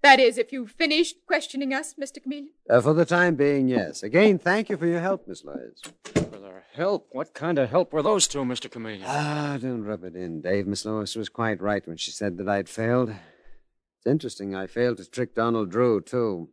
That 0.03 0.19
is, 0.19 0.37
if 0.37 0.51
you've 0.51 0.71
finished 0.71 1.15
questioning 1.25 1.73
us, 1.73 1.93
Mr. 1.93 2.21
Chameleon. 2.21 2.49
Uh, 2.69 2.81
for 2.81 2.93
the 2.93 3.05
time 3.05 3.35
being, 3.35 3.69
yes. 3.69 4.03
Again, 4.03 4.37
thank 4.37 4.69
you 4.69 4.75
for 4.75 4.85
your 4.85 4.99
help, 4.99 5.29
Miss 5.29 5.45
Lewis. 5.45 5.81
For 6.13 6.39
their 6.39 6.65
help? 6.73 7.07
What 7.11 7.33
kind 7.33 7.57
of 7.57 7.69
help 7.69 7.93
were 7.93 8.01
those 8.01 8.27
two, 8.27 8.39
Mr. 8.39 8.69
Chameleon? 8.69 9.03
Ah, 9.07 9.57
don't 9.61 9.85
rub 9.85 10.03
it 10.03 10.17
in, 10.17 10.41
Dave. 10.41 10.67
Miss 10.67 10.83
Lewis 10.83 11.15
was 11.15 11.29
quite 11.29 11.61
right 11.61 11.87
when 11.87 11.95
she 11.95 12.11
said 12.11 12.37
that 12.37 12.49
I'd 12.49 12.67
failed. 12.67 13.11
It's 13.11 14.05
interesting 14.05 14.53
I 14.53 14.67
failed 14.67 14.97
to 14.97 15.09
trick 15.09 15.35
Donald 15.35 15.71
Drew, 15.71 16.01
too. 16.01 16.49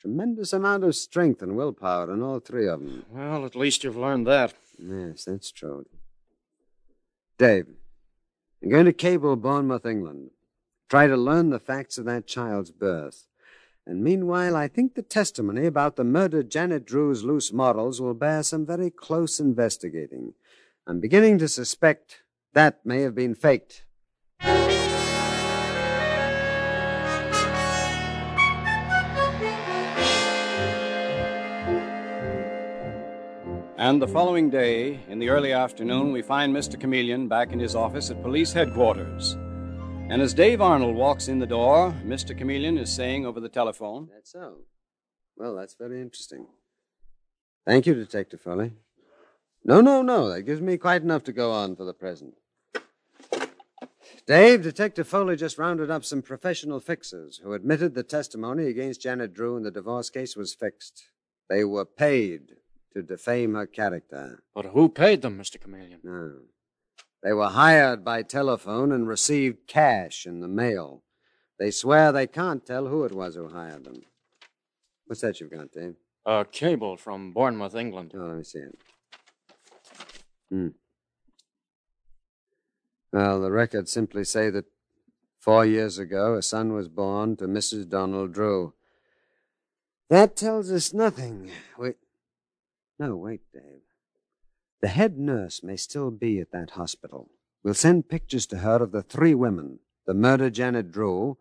Tremendous 0.00 0.52
amount 0.52 0.82
of 0.82 0.96
strength 0.96 1.40
and 1.40 1.56
willpower 1.56 2.12
in 2.12 2.20
all 2.20 2.40
three 2.40 2.66
of 2.66 2.80
them. 2.80 3.04
Well, 3.10 3.46
at 3.46 3.54
least 3.54 3.84
you've 3.84 3.96
learned 3.96 4.26
that. 4.26 4.54
Yes, 4.76 5.24
that's 5.24 5.52
true. 5.52 5.86
Dave, 7.38 7.66
I'm 8.60 8.70
going 8.70 8.86
to 8.86 8.92
cable 8.92 9.36
Bournemouth, 9.36 9.86
England. 9.86 10.30
Try 10.88 11.06
to 11.06 11.16
learn 11.18 11.50
the 11.50 11.58
facts 11.58 11.98
of 11.98 12.06
that 12.06 12.26
child's 12.26 12.70
birth. 12.70 13.26
And 13.86 14.02
meanwhile, 14.02 14.56
I 14.56 14.68
think 14.68 14.94
the 14.94 15.02
testimony 15.02 15.66
about 15.66 15.96
the 15.96 16.04
murdered 16.04 16.50
Janet 16.50 16.86
Drew's 16.86 17.24
loose 17.24 17.52
models 17.52 18.00
will 18.00 18.14
bear 18.14 18.42
some 18.42 18.64
very 18.64 18.88
close 18.90 19.38
investigating. 19.38 20.32
I'm 20.86 20.98
beginning 21.00 21.36
to 21.38 21.48
suspect 21.48 22.22
that 22.54 22.86
may 22.86 23.02
have 23.02 23.14
been 23.14 23.34
faked. 23.34 23.84
And 33.76 34.02
the 34.02 34.08
following 34.08 34.48
day, 34.48 35.00
in 35.08 35.18
the 35.18 35.28
early 35.28 35.52
afternoon, 35.52 36.12
we 36.12 36.22
find 36.22 36.54
Mr. 36.54 36.80
Chameleon 36.80 37.28
back 37.28 37.52
in 37.52 37.58
his 37.58 37.74
office 37.74 38.10
at 38.10 38.22
police 38.22 38.54
headquarters. 38.54 39.36
And 40.10 40.22
as 40.22 40.32
Dave 40.32 40.62
Arnold 40.62 40.96
walks 40.96 41.28
in 41.28 41.38
the 41.38 41.46
door, 41.46 41.94
Mr. 42.02 42.36
Chameleon 42.36 42.78
is 42.78 42.90
saying 42.90 43.26
over 43.26 43.40
the 43.40 43.48
telephone, 43.50 44.08
That's 44.10 44.32
so. 44.32 44.60
Well, 45.36 45.54
that's 45.54 45.74
very 45.74 46.00
interesting. 46.00 46.46
Thank 47.66 47.86
you, 47.86 47.92
Detective 47.92 48.40
Foley. 48.40 48.72
No, 49.64 49.82
no, 49.82 50.00
no. 50.00 50.30
That 50.30 50.44
gives 50.44 50.62
me 50.62 50.78
quite 50.78 51.02
enough 51.02 51.24
to 51.24 51.32
go 51.32 51.52
on 51.52 51.76
for 51.76 51.84
the 51.84 51.92
present. 51.92 52.34
Dave, 54.26 54.62
Detective 54.62 55.06
Foley 55.06 55.36
just 55.36 55.58
rounded 55.58 55.90
up 55.90 56.06
some 56.06 56.22
professional 56.22 56.80
fixers 56.80 57.40
who 57.44 57.52
admitted 57.52 57.94
the 57.94 58.02
testimony 58.02 58.66
against 58.66 59.02
Janet 59.02 59.34
Drew 59.34 59.58
in 59.58 59.62
the 59.62 59.70
divorce 59.70 60.08
case 60.08 60.36
was 60.36 60.54
fixed. 60.54 61.04
They 61.50 61.64
were 61.64 61.84
paid 61.84 62.56
to 62.94 63.02
defame 63.02 63.54
her 63.54 63.66
character. 63.66 64.42
But 64.54 64.66
who 64.66 64.88
paid 64.88 65.20
them, 65.20 65.38
Mr. 65.38 65.60
Chameleon? 65.60 66.00
No. 66.02 66.32
They 67.22 67.32
were 67.32 67.48
hired 67.48 68.04
by 68.04 68.22
telephone 68.22 68.92
and 68.92 69.08
received 69.08 69.66
cash 69.66 70.26
in 70.26 70.40
the 70.40 70.48
mail. 70.48 71.02
They 71.58 71.70
swear 71.70 72.12
they 72.12 72.26
can't 72.26 72.64
tell 72.64 72.86
who 72.86 73.04
it 73.04 73.12
was 73.12 73.34
who 73.34 73.48
hired 73.48 73.84
them. 73.84 74.02
What's 75.06 75.22
that 75.22 75.40
you've 75.40 75.50
got, 75.50 75.72
Dave? 75.72 75.96
A 76.24 76.44
cable 76.44 76.96
from 76.96 77.32
Bournemouth, 77.32 77.74
England. 77.74 78.12
Oh, 78.14 78.18
let 78.18 78.36
me 78.36 78.44
see 78.44 78.60
it. 78.60 78.78
Hmm. 80.50 80.68
Well, 83.12 83.40
the 83.40 83.50
records 83.50 83.90
simply 83.90 84.24
say 84.24 84.50
that 84.50 84.66
four 85.40 85.64
years 85.64 85.98
ago 85.98 86.34
a 86.34 86.42
son 86.42 86.72
was 86.74 86.88
born 86.88 87.36
to 87.36 87.46
Mrs. 87.46 87.88
Donald 87.88 88.32
Drew. 88.32 88.74
That 90.10 90.36
tells 90.36 90.70
us 90.70 90.92
nothing. 90.92 91.50
Wait. 91.78 91.96
No, 92.98 93.16
wait, 93.16 93.40
Dave. 93.52 93.87
The 94.80 94.88
head 94.88 95.18
nurse 95.18 95.62
may 95.62 95.76
still 95.76 96.10
be 96.10 96.40
at 96.40 96.52
that 96.52 96.70
hospital. 96.70 97.30
We'll 97.62 97.74
send 97.74 98.08
pictures 98.08 98.46
to 98.46 98.58
her 98.58 98.82
of 98.82 98.92
the 98.92 99.02
three 99.02 99.34
women 99.34 99.80
the 100.06 100.14
murder 100.14 100.48
Janet 100.48 100.90
Drew, 100.90 101.36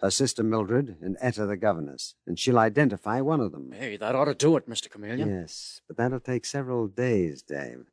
her 0.00 0.10
sister 0.10 0.42
Mildred, 0.42 0.96
and 1.00 1.16
Etta 1.20 1.46
the 1.46 1.56
governess, 1.56 2.16
and 2.26 2.36
she'll 2.36 2.58
identify 2.58 3.20
one 3.20 3.38
of 3.38 3.52
them. 3.52 3.70
Hey, 3.70 3.96
that 3.98 4.16
ought 4.16 4.24
to 4.24 4.34
do 4.34 4.56
it, 4.56 4.68
Mr. 4.68 4.90
Chameleon. 4.90 5.28
Yes, 5.28 5.80
but 5.86 5.96
that'll 5.96 6.18
take 6.18 6.44
several 6.44 6.88
days, 6.88 7.42
Dave. 7.42 7.84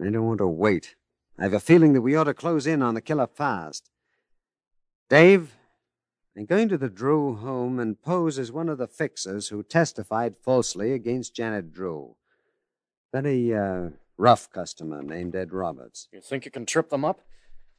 I 0.00 0.10
don't 0.10 0.26
want 0.26 0.38
to 0.38 0.48
wait. 0.48 0.96
I 1.38 1.44
have 1.44 1.52
a 1.52 1.60
feeling 1.60 1.92
that 1.92 2.00
we 2.00 2.16
ought 2.16 2.24
to 2.24 2.34
close 2.34 2.66
in 2.66 2.82
on 2.82 2.94
the 2.94 3.00
killer 3.00 3.28
fast. 3.28 3.90
Dave, 5.08 5.54
I'm 6.36 6.46
going 6.46 6.68
to 6.70 6.78
the 6.78 6.88
Drew 6.88 7.36
home 7.36 7.78
and 7.78 8.02
pose 8.02 8.40
as 8.40 8.50
one 8.50 8.68
of 8.68 8.78
the 8.78 8.88
fixers 8.88 9.48
who 9.48 9.62
testified 9.62 10.34
falsely 10.42 10.92
against 10.92 11.36
Janet 11.36 11.72
Drew. 11.72 12.16
Very 13.12 13.54
uh, 13.54 13.90
rough 14.16 14.50
customer 14.50 15.02
named 15.02 15.34
Ed 15.34 15.52
Roberts. 15.52 16.08
You 16.12 16.20
think 16.20 16.44
you 16.44 16.50
can 16.50 16.66
trip 16.66 16.90
them 16.90 17.04
up? 17.04 17.20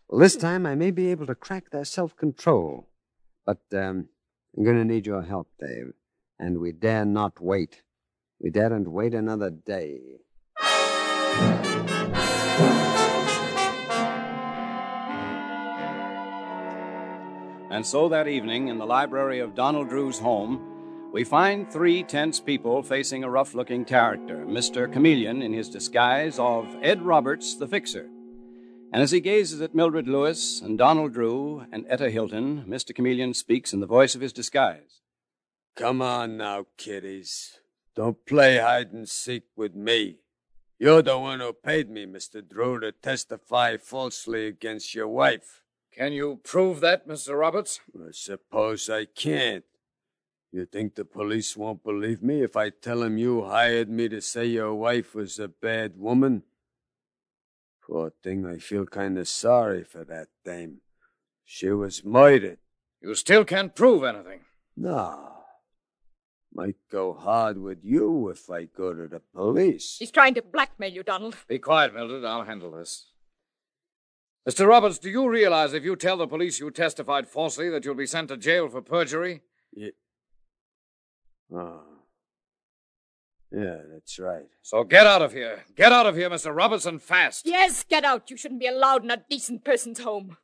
Well, 0.07 0.19
this 0.19 0.35
time 0.35 0.65
I 0.65 0.75
may 0.75 0.91
be 0.91 1.09
able 1.11 1.25
to 1.27 1.35
crack 1.35 1.71
their 1.71 1.85
self 1.85 2.15
control. 2.15 2.87
But 3.45 3.61
um, 3.73 4.09
I'm 4.57 4.63
going 4.63 4.77
to 4.77 4.85
need 4.85 5.05
your 5.05 5.21
help, 5.21 5.49
Dave. 5.59 5.93
And 6.39 6.59
we 6.59 6.71
dare 6.71 7.05
not 7.05 7.39
wait. 7.39 7.83
We 8.39 8.49
daren't 8.49 8.89
wait 8.89 9.13
another 9.13 9.49
day. 9.49 9.99
And 17.69 17.85
so 17.85 18.07
that 18.09 18.27
evening, 18.27 18.69
in 18.69 18.77
the 18.77 18.85
library 18.85 19.39
of 19.39 19.53
Donald 19.55 19.89
Drew's 19.89 20.19
home, 20.19 20.74
we 21.15 21.23
find 21.23 21.71
three 21.71 22.03
tense 22.03 22.41
people 22.41 22.83
facing 22.83 23.23
a 23.23 23.29
rough 23.29 23.55
looking 23.55 23.85
character 23.85 24.45
Mr. 24.45 24.91
Chameleon 24.91 25.41
in 25.41 25.53
his 25.53 25.69
disguise 25.69 26.37
of 26.37 26.67
Ed 26.81 27.03
Roberts, 27.03 27.55
the 27.55 27.69
fixer. 27.69 28.09
And 28.91 29.01
as 29.01 29.11
he 29.11 29.21
gazes 29.21 29.61
at 29.61 29.73
Mildred 29.73 30.09
Lewis 30.09 30.59
and 30.59 30.77
Donald 30.77 31.13
Drew 31.13 31.65
and 31.71 31.85
Etta 31.87 32.09
Hilton, 32.09 32.65
Mr. 32.67 32.93
Chameleon 32.93 33.33
speaks 33.33 33.71
in 33.71 33.79
the 33.79 33.85
voice 33.85 34.13
of 34.13 34.19
his 34.19 34.33
disguise. 34.33 34.99
Come 35.77 36.01
on 36.01 36.35
now, 36.35 36.65
kiddies. 36.75 37.59
Don't 37.95 38.25
play 38.25 38.57
hide 38.57 38.91
and 38.91 39.07
seek 39.07 39.43
with 39.55 39.73
me. 39.73 40.17
You're 40.77 41.01
the 41.01 41.17
one 41.17 41.39
who 41.39 41.53
paid 41.53 41.89
me, 41.89 42.05
Mr. 42.05 42.45
Drew, 42.45 42.81
to 42.81 42.91
testify 42.91 43.77
falsely 43.77 44.47
against 44.47 44.93
your 44.93 45.07
wife. 45.07 45.61
Can 45.93 46.11
you 46.11 46.41
prove 46.43 46.81
that, 46.81 47.07
Mr. 47.07 47.39
Roberts? 47.39 47.79
I 47.97 48.11
suppose 48.11 48.89
I 48.89 49.05
can't. 49.05 49.63
You 50.55 50.65
think 50.65 50.95
the 50.95 51.03
police 51.03 51.57
won't 51.57 51.83
believe 51.83 52.23
me 52.23 52.41
if 52.41 52.55
I 52.55 52.69
tell 52.69 53.01
them 53.01 53.17
you 53.17 53.43
hired 53.43 53.89
me 53.89 54.07
to 54.07 54.21
say 54.21 54.45
your 54.45 54.73
wife 54.73 55.13
was 55.13 55.37
a 55.37 55.49
bad 55.49 55.97
woman? 55.97 56.43
Poor 57.85 58.13
thing, 58.23 58.45
I 58.45 58.59
feel 58.59 58.85
kind 58.85 59.17
of 59.17 59.27
sorry 59.27 59.83
for 59.83 60.05
that 60.05 60.29
dame. 60.45 60.77
She 61.43 61.67
was 61.71 62.05
murdered. 62.05 62.59
You 63.01 63.15
still 63.15 63.43
can't 63.43 63.75
prove 63.75 64.05
anything. 64.05 64.45
No. 64.77 65.43
Might 66.53 66.77
go 66.89 67.11
hard 67.11 67.57
with 67.57 67.83
you 67.83 68.29
if 68.29 68.49
I 68.49 68.63
go 68.63 68.93
to 68.93 69.09
the 69.09 69.19
police. 69.19 69.97
He's 69.99 70.09
trying 70.09 70.35
to 70.35 70.41
blackmail 70.41 70.93
you, 70.93 71.03
Donald. 71.03 71.35
Be 71.49 71.59
quiet, 71.59 71.93
Mildred. 71.93 72.23
I'll 72.23 72.43
handle 72.43 72.71
this. 72.71 73.07
Mr. 74.47 74.65
Roberts, 74.65 74.99
do 74.99 75.09
you 75.09 75.27
realize 75.27 75.73
if 75.73 75.83
you 75.83 75.97
tell 75.97 76.15
the 76.15 76.27
police 76.27 76.61
you 76.61 76.71
testified 76.71 77.27
falsely 77.27 77.69
that 77.71 77.83
you'll 77.83 77.93
be 77.93 78.07
sent 78.07 78.29
to 78.29 78.37
jail 78.37 78.69
for 78.69 78.81
perjury? 78.81 79.41
Yeah. 79.73 79.89
Oh. 81.53 81.81
Yeah, 83.51 83.77
that's 83.93 84.19
right. 84.19 84.45
So 84.61 84.83
get 84.83 85.07
out 85.07 85.21
of 85.21 85.31
here. 85.31 85.63
Get 85.75 85.91
out 85.91 86.05
of 86.05 86.15
here, 86.15 86.29
Mr. 86.29 86.55
Robertson, 86.55 86.99
fast. 86.99 87.45
Yes, 87.45 87.83
get 87.83 88.03
out. 88.03 88.29
You 88.29 88.37
shouldn't 88.37 88.59
be 88.59 88.67
allowed 88.67 89.03
in 89.03 89.11
a 89.11 89.23
decent 89.29 89.63
person's 89.63 89.99
home. 89.99 90.37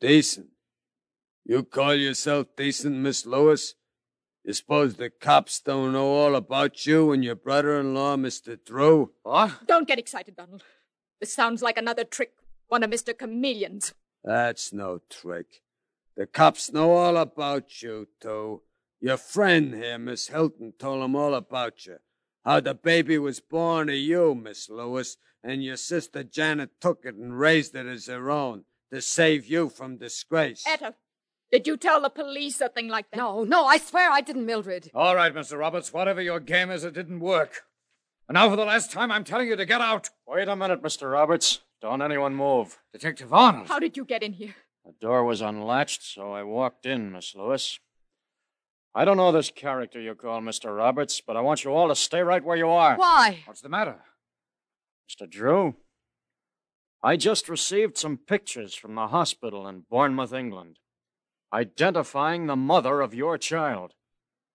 Decent. 0.00 0.48
You 1.44 1.62
call 1.62 1.94
yourself 1.94 2.48
decent, 2.56 2.96
Miss 2.96 3.24
Lewis? 3.24 3.74
You 4.44 4.52
suppose 4.54 4.94
the 4.94 5.10
cops 5.10 5.60
don't 5.60 5.92
know 5.92 6.08
all 6.08 6.34
about 6.34 6.86
you 6.86 7.12
and 7.12 7.24
your 7.24 7.34
brother-in-law, 7.34 8.16
Mr. 8.16 8.58
Drew? 8.64 9.12
What? 9.22 9.66
Don't 9.66 9.86
get 9.86 9.98
excited, 9.98 10.36
Donald. 10.36 10.64
This 11.20 11.34
sounds 11.34 11.62
like 11.62 11.76
another 11.76 12.04
trick. 12.04 12.32
One 12.68 12.82
of 12.82 12.90
Mr. 12.90 13.16
Chameleon's. 13.16 13.94
That's 14.24 14.72
no 14.72 15.00
trick. 15.10 15.62
The 16.16 16.26
cops 16.26 16.72
know 16.72 16.92
all 16.92 17.16
about 17.16 17.82
you, 17.82 18.08
too. 18.20 18.62
Your 19.00 19.16
friend 19.16 19.74
here, 19.74 19.98
Miss 19.98 20.26
Hilton, 20.28 20.72
told 20.72 20.98
told 20.98 21.04
'em 21.04 21.14
all 21.14 21.34
about 21.34 21.86
you. 21.86 21.98
How 22.44 22.58
the 22.58 22.74
baby 22.74 23.16
was 23.18 23.40
born 23.40 23.88
of 23.88 23.94
you, 23.94 24.34
Miss 24.34 24.68
Lewis, 24.68 25.16
and 25.42 25.62
your 25.62 25.76
sister 25.76 26.24
Janet 26.24 26.80
took 26.80 27.04
it 27.04 27.14
and 27.14 27.38
raised 27.38 27.76
it 27.76 27.86
as 27.86 28.06
her 28.06 28.28
own 28.28 28.64
to 28.92 29.00
save 29.00 29.46
you 29.46 29.68
from 29.68 29.98
disgrace. 29.98 30.64
Etta, 30.66 30.96
did 31.52 31.68
you 31.68 31.76
tell 31.76 32.00
the 32.00 32.10
police 32.10 32.60
a 32.60 32.68
thing 32.68 32.88
like 32.88 33.08
that? 33.10 33.18
No, 33.18 33.44
no, 33.44 33.66
I 33.66 33.78
swear 33.78 34.10
I 34.10 34.20
didn't, 34.20 34.46
Mildred. 34.46 34.90
All 34.94 35.14
right, 35.14 35.32
Mr. 35.32 35.58
Roberts, 35.58 35.92
whatever 35.92 36.20
your 36.20 36.40
game 36.40 36.70
is, 36.70 36.82
it 36.82 36.94
didn't 36.94 37.20
work. 37.20 37.62
And 38.28 38.34
now 38.34 38.50
for 38.50 38.56
the 38.56 38.64
last 38.64 38.90
time, 38.90 39.12
I'm 39.12 39.24
telling 39.24 39.46
you 39.46 39.56
to 39.56 39.64
get 39.64 39.80
out. 39.80 40.10
Wait 40.26 40.48
a 40.48 40.56
minute, 40.56 40.82
Mr. 40.82 41.12
Roberts. 41.12 41.60
Don't 41.80 42.02
anyone 42.02 42.34
move. 42.34 42.78
Detective 42.92 43.32
Arnold. 43.32 43.68
How 43.68 43.78
did 43.78 43.96
you 43.96 44.04
get 44.04 44.24
in 44.24 44.32
here? 44.32 44.56
The 44.84 44.92
door 45.00 45.22
was 45.22 45.40
unlatched, 45.40 46.02
so 46.02 46.32
I 46.32 46.42
walked 46.42 46.84
in, 46.84 47.12
Miss 47.12 47.34
Lewis. 47.34 47.78
I 48.98 49.04
don't 49.04 49.16
know 49.16 49.30
this 49.30 49.52
character 49.52 50.00
you 50.00 50.16
call 50.16 50.40
Mr. 50.40 50.76
Roberts, 50.76 51.20
but 51.24 51.36
I 51.36 51.40
want 51.40 51.62
you 51.62 51.70
all 51.70 51.86
to 51.86 51.94
stay 51.94 52.20
right 52.20 52.42
where 52.42 52.56
you 52.56 52.68
are. 52.68 52.96
Why? 52.96 53.38
What's 53.44 53.60
the 53.60 53.68
matter? 53.68 54.00
Mr. 55.08 55.30
Drew, 55.30 55.76
I 57.00 57.16
just 57.16 57.48
received 57.48 57.96
some 57.96 58.16
pictures 58.16 58.74
from 58.74 58.96
the 58.96 59.06
hospital 59.06 59.68
in 59.68 59.84
Bournemouth, 59.88 60.32
England, 60.32 60.80
identifying 61.52 62.48
the 62.48 62.56
mother 62.56 63.00
of 63.00 63.14
your 63.14 63.38
child. 63.38 63.92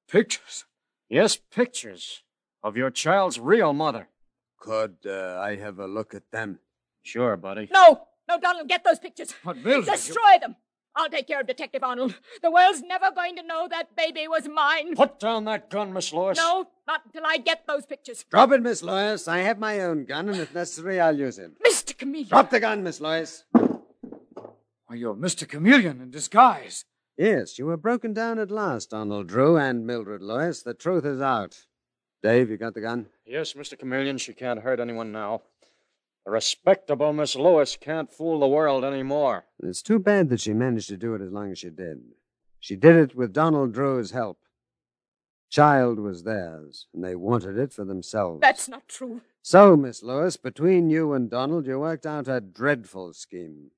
Pictures? 0.10 0.66
Yes, 1.08 1.38
pictures 1.38 2.24
of 2.62 2.76
your 2.76 2.92
child's 2.92 3.40
real 3.40 3.72
mother. 3.72 4.10
Could 4.60 4.98
uh, 5.06 5.40
I 5.42 5.56
have 5.56 5.80
a 5.80 5.88
look 5.88 6.14
at 6.14 6.32
them? 6.34 6.60
Sure, 7.02 7.38
buddy. 7.38 7.70
No, 7.72 8.08
no, 8.28 8.42
Donald, 8.42 8.68
get 8.68 8.84
those 8.84 9.00
pictures. 9.00 9.34
But 9.46 9.56
Mildred, 9.64 9.86
you- 9.88 9.92
Destroy 9.94 10.38
them. 10.42 10.58
I'll 10.96 11.10
take 11.10 11.28
care 11.28 11.42
of 11.42 11.48
Detective 11.48 11.84
Arnold. 11.84 12.16
The 12.42 12.52
world's 12.52 12.82
never 12.82 13.12
going 13.12 13.36
to 13.38 13.44
know 13.44 13.68
that 13.70 13.96
baby 13.96 14.28
was 14.28 14.48
mine. 14.48 14.96
Put 14.96 15.20
down 15.20 15.46
that 15.46 15.70
gun, 15.70 15.94
Miss 15.94 16.14
Lewis. 16.14 16.38
No, 16.38 16.68
not 16.88 17.02
until 17.06 17.26
I 17.26 17.38
get 17.38 17.66
those 17.68 17.86
pictures. 17.86 18.26
Drop 18.30 18.52
it, 18.52 18.62
Miss 18.62 18.84
Lewis. 18.84 19.28
I 19.28 19.40
have 19.40 19.58
my 19.58 19.80
own 19.82 20.06
gun, 20.06 20.30
and 20.30 20.40
if 20.40 20.54
necessary, 20.54 21.00
I'll 21.00 21.18
use 21.18 21.40
it. 21.40 21.52
Mr. 21.66 21.98
Chameleon. 21.98 22.30
Drop 22.30 22.50
the 22.50 22.60
gun, 22.60 22.84
Miss 22.84 23.02
Lewis. 23.02 23.46
Why, 23.54 24.96
you're 24.96 25.16
Mr. 25.16 25.48
Chameleon 25.48 26.02
in 26.02 26.12
disguise. 26.12 26.86
Yes, 27.18 27.58
you 27.58 27.66
were 27.66 27.78
broken 27.78 28.14
down 28.14 28.40
at 28.40 28.52
last, 28.52 28.92
Donald 28.92 29.28
Drew 29.28 29.58
and 29.58 29.86
Mildred 29.88 30.22
Lewis. 30.22 30.64
The 30.64 30.74
truth 30.74 31.06
is 31.06 31.22
out. 31.22 31.66
Dave, 32.22 32.50
you 32.50 32.58
got 32.58 32.74
the 32.74 32.82
gun? 32.82 33.08
Yes, 33.26 33.54
Mr. 33.54 33.78
Chameleon, 33.78 34.18
she 34.18 34.34
can't 34.34 34.62
hurt 34.62 34.80
anyone 34.80 35.12
now. 35.12 35.42
The 36.26 36.32
respectable 36.32 37.12
Miss 37.12 37.36
Lewis 37.36 37.76
can't 37.76 38.12
fool 38.12 38.40
the 38.40 38.48
world 38.48 38.86
any 38.86 38.96
anymore. 38.96 39.46
It's 39.62 39.82
too 39.82 40.00
bad 40.00 40.30
that 40.30 40.40
she 40.40 40.54
managed 40.54 40.88
to 40.88 40.98
do 40.98 41.16
it 41.16 41.22
as 41.22 41.32
long 41.32 41.52
as 41.52 41.60
she 41.60 41.70
did. 41.70 42.02
She 42.60 42.78
did 42.78 42.96
it 42.96 43.16
with 43.16 43.34
Donald 43.34 43.74
Drew's 43.74 44.12
help. 44.12 44.40
Child 45.50 46.00
was 46.00 46.24
theirs, 46.24 46.88
and 46.94 47.04
they 47.04 47.16
wanted 47.16 47.58
it 47.58 47.74
for 47.74 47.84
themselves. 47.84 48.40
That's 48.40 48.70
not 48.70 48.88
true. 48.88 49.22
So, 49.42 49.76
Miss 49.76 50.02
Lewis, 50.02 50.38
between 50.38 50.90
you 50.90 51.12
and 51.12 51.30
Donald, 51.30 51.68
you 51.68 51.78
worked 51.80 52.06
out 52.06 52.30
a 52.30 52.40
dreadful 52.40 53.12
scheme. 53.12 53.72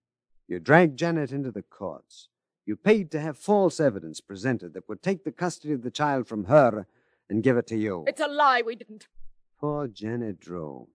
You 0.47 0.60
dragged 0.60 0.99
Janet 0.99 1.31
into 1.31 1.51
the 1.51 1.63
courts. 1.63 2.29
You 2.63 2.75
paid 2.75 3.10
to 3.12 3.19
have 3.19 3.38
false 3.39 3.79
evidence 3.79 4.21
presented 4.21 4.73
that 4.73 4.88
would 4.88 5.01
take 5.01 5.23
the 5.23 5.31
custody 5.31 5.73
of 5.73 5.81
the 5.81 5.91
child 5.91 6.27
from 6.27 6.45
her 6.45 6.86
and 7.27 7.43
give 7.43 7.58
it 7.58 7.65
to 7.67 7.75
you. 7.75 8.03
It's 8.08 8.21
a 8.21 8.27
lie. 8.27 8.62
We 8.62 8.75
didn't. 8.75 9.08
Poor 9.60 9.88
Janet 9.88 10.39
Drew 10.39 10.88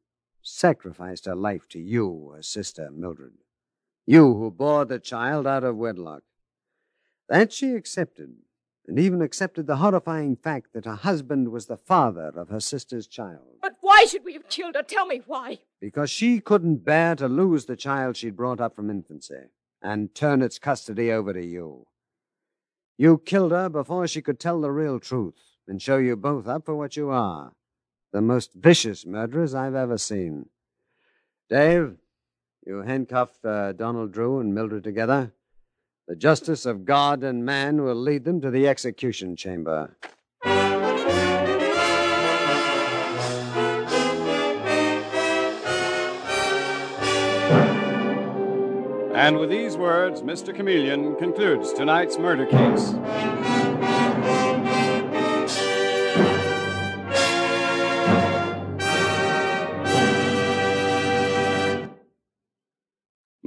sacrificed 0.43 1.27
her 1.27 1.35
life 1.35 1.69
to 1.69 1.79
you, 1.79 2.33
her 2.35 2.43
sister 2.43 2.91
Mildred. 2.91 3.35
You 4.07 4.35
who 4.35 4.51
bore 4.51 4.85
the 4.85 4.99
child 4.99 5.47
out 5.47 5.65
of 5.65 5.77
wedlock. 5.77 6.23
That 7.29 7.53
she 7.53 7.75
accepted, 7.75 8.35
and 8.87 8.99
even 8.99 9.23
accepted 9.23 9.67
the 9.67 9.77
horrifying 9.77 10.37
fact 10.37 10.73
that 10.73 10.85
her 10.85 10.97
husband 10.97 11.53
was 11.53 11.67
the 11.67 11.77
father 11.77 12.33
of 12.35 12.49
her 12.49 12.61
sister's 12.61 13.07
child. 13.07 13.59
But 13.63 13.77
why 13.81 14.07
should 14.07 14.25
we 14.25 14.33
have 14.33 14.49
killed 14.49 14.75
her? 14.75 14.83
Tell 14.83 15.07
me 15.07 15.23
why. 15.27 15.61
Because 15.81 16.11
she 16.11 16.41
couldn't 16.41 16.85
bear 16.85 17.15
to 17.17 17.29
lose 17.29 17.67
the 17.67 17.77
child 17.77 18.17
she'd 18.17 18.37
brought 18.37 18.61
up 18.61 18.75
from 18.75 18.91
infancy 18.91 19.51
and 19.83 20.15
turn 20.15 20.43
its 20.43 20.59
custody 20.59 21.13
over 21.13 21.33
to 21.33 21.45
you. 21.45 21.87
You 22.99 23.19
killed 23.19 23.53
her 23.53 23.69
before 23.69 24.09
she 24.09 24.23
could 24.23 24.41
tell 24.41 24.61
the 24.61 24.71
real 24.71 24.99
truth 24.99 25.35
and 25.69 25.81
show 25.81 25.99
you 25.99 26.17
both 26.17 26.49
up 26.49 26.67
for 26.67 26.75
what 26.75 26.97
you 26.97 27.11
are 27.11 27.53
the 28.13 28.21
most 28.21 28.53
vicious 28.55 29.07
murderers 29.07 29.55
I've 29.55 29.75
ever 29.75 29.99
seen. 29.99 30.49
Dave, 31.49 31.97
you 32.67 32.83
handcuff 32.83 33.45
uh, 33.45 33.73
Donald 33.73 34.13
Drew 34.13 34.41
and 34.41 34.55
Mildred 34.55 34.85
together. 34.85 35.33
The 36.07 36.17
justice 36.17 36.67
of 36.67 36.85
God 36.85 37.23
and 37.23 37.45
man 37.45 37.83
will 37.83 37.95
lead 37.95 38.25
them 38.25 38.41
to 38.41 38.51
the 38.51 38.67
execution 38.67 39.37
chamber. 39.37 39.97
And 49.15 49.39
with 49.39 49.51
these 49.51 49.77
words, 49.77 50.23
Mr. 50.23 50.55
Chameleon 50.55 51.15
concludes 51.17 51.73
tonight's 51.73 52.19
murder 52.19 52.47
case. 52.47 52.95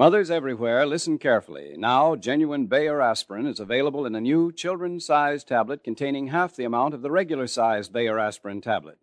Mothers 0.04 0.30
everywhere, 0.30 0.86
listen 0.86 1.18
carefully. 1.18 1.76
Now, 1.78 2.18
genuine 2.18 2.66
Bayer 2.66 3.02
aspirin 3.02 3.46
is 3.46 3.62
available 3.62 4.06
in 4.06 4.16
a 4.16 4.20
new 4.20 4.52
children's 4.52 5.06
size 5.06 5.46
tablet 5.46 5.82
containing 5.82 6.28
half 6.28 6.58
the 6.58 6.66
amount 6.66 6.94
of 6.94 7.02
the 7.02 7.10
regular 7.10 7.48
sized 7.48 7.94
Bayer 7.94 8.20
aspirin 8.20 8.60
tablet. 8.60 8.98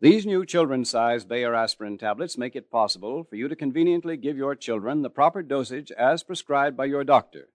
These 0.00 0.26
new 0.26 0.44
children's 0.44 0.90
sized 0.90 1.28
Bayer 1.28 1.54
aspirin 1.54 1.98
tablets 1.98 2.36
make 2.36 2.56
it 2.56 2.68
possible 2.68 3.22
for 3.22 3.36
you 3.36 3.46
to 3.46 3.54
conveniently 3.54 4.16
give 4.16 4.36
your 4.36 4.56
children 4.56 5.02
the 5.02 5.08
proper 5.08 5.40
dosage 5.40 5.92
as 5.92 6.24
prescribed 6.24 6.76
by 6.76 6.86
your 6.86 7.04
doctor. 7.04 7.50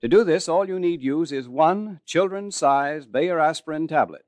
To 0.00 0.08
do 0.08 0.24
this, 0.24 0.48
all 0.48 0.66
you 0.66 0.80
need 0.80 1.02
use 1.02 1.32
is 1.32 1.50
one 1.50 2.00
children's 2.06 2.56
sized 2.56 3.12
Bayer 3.12 3.38
aspirin 3.38 3.88
tablet, 3.88 4.24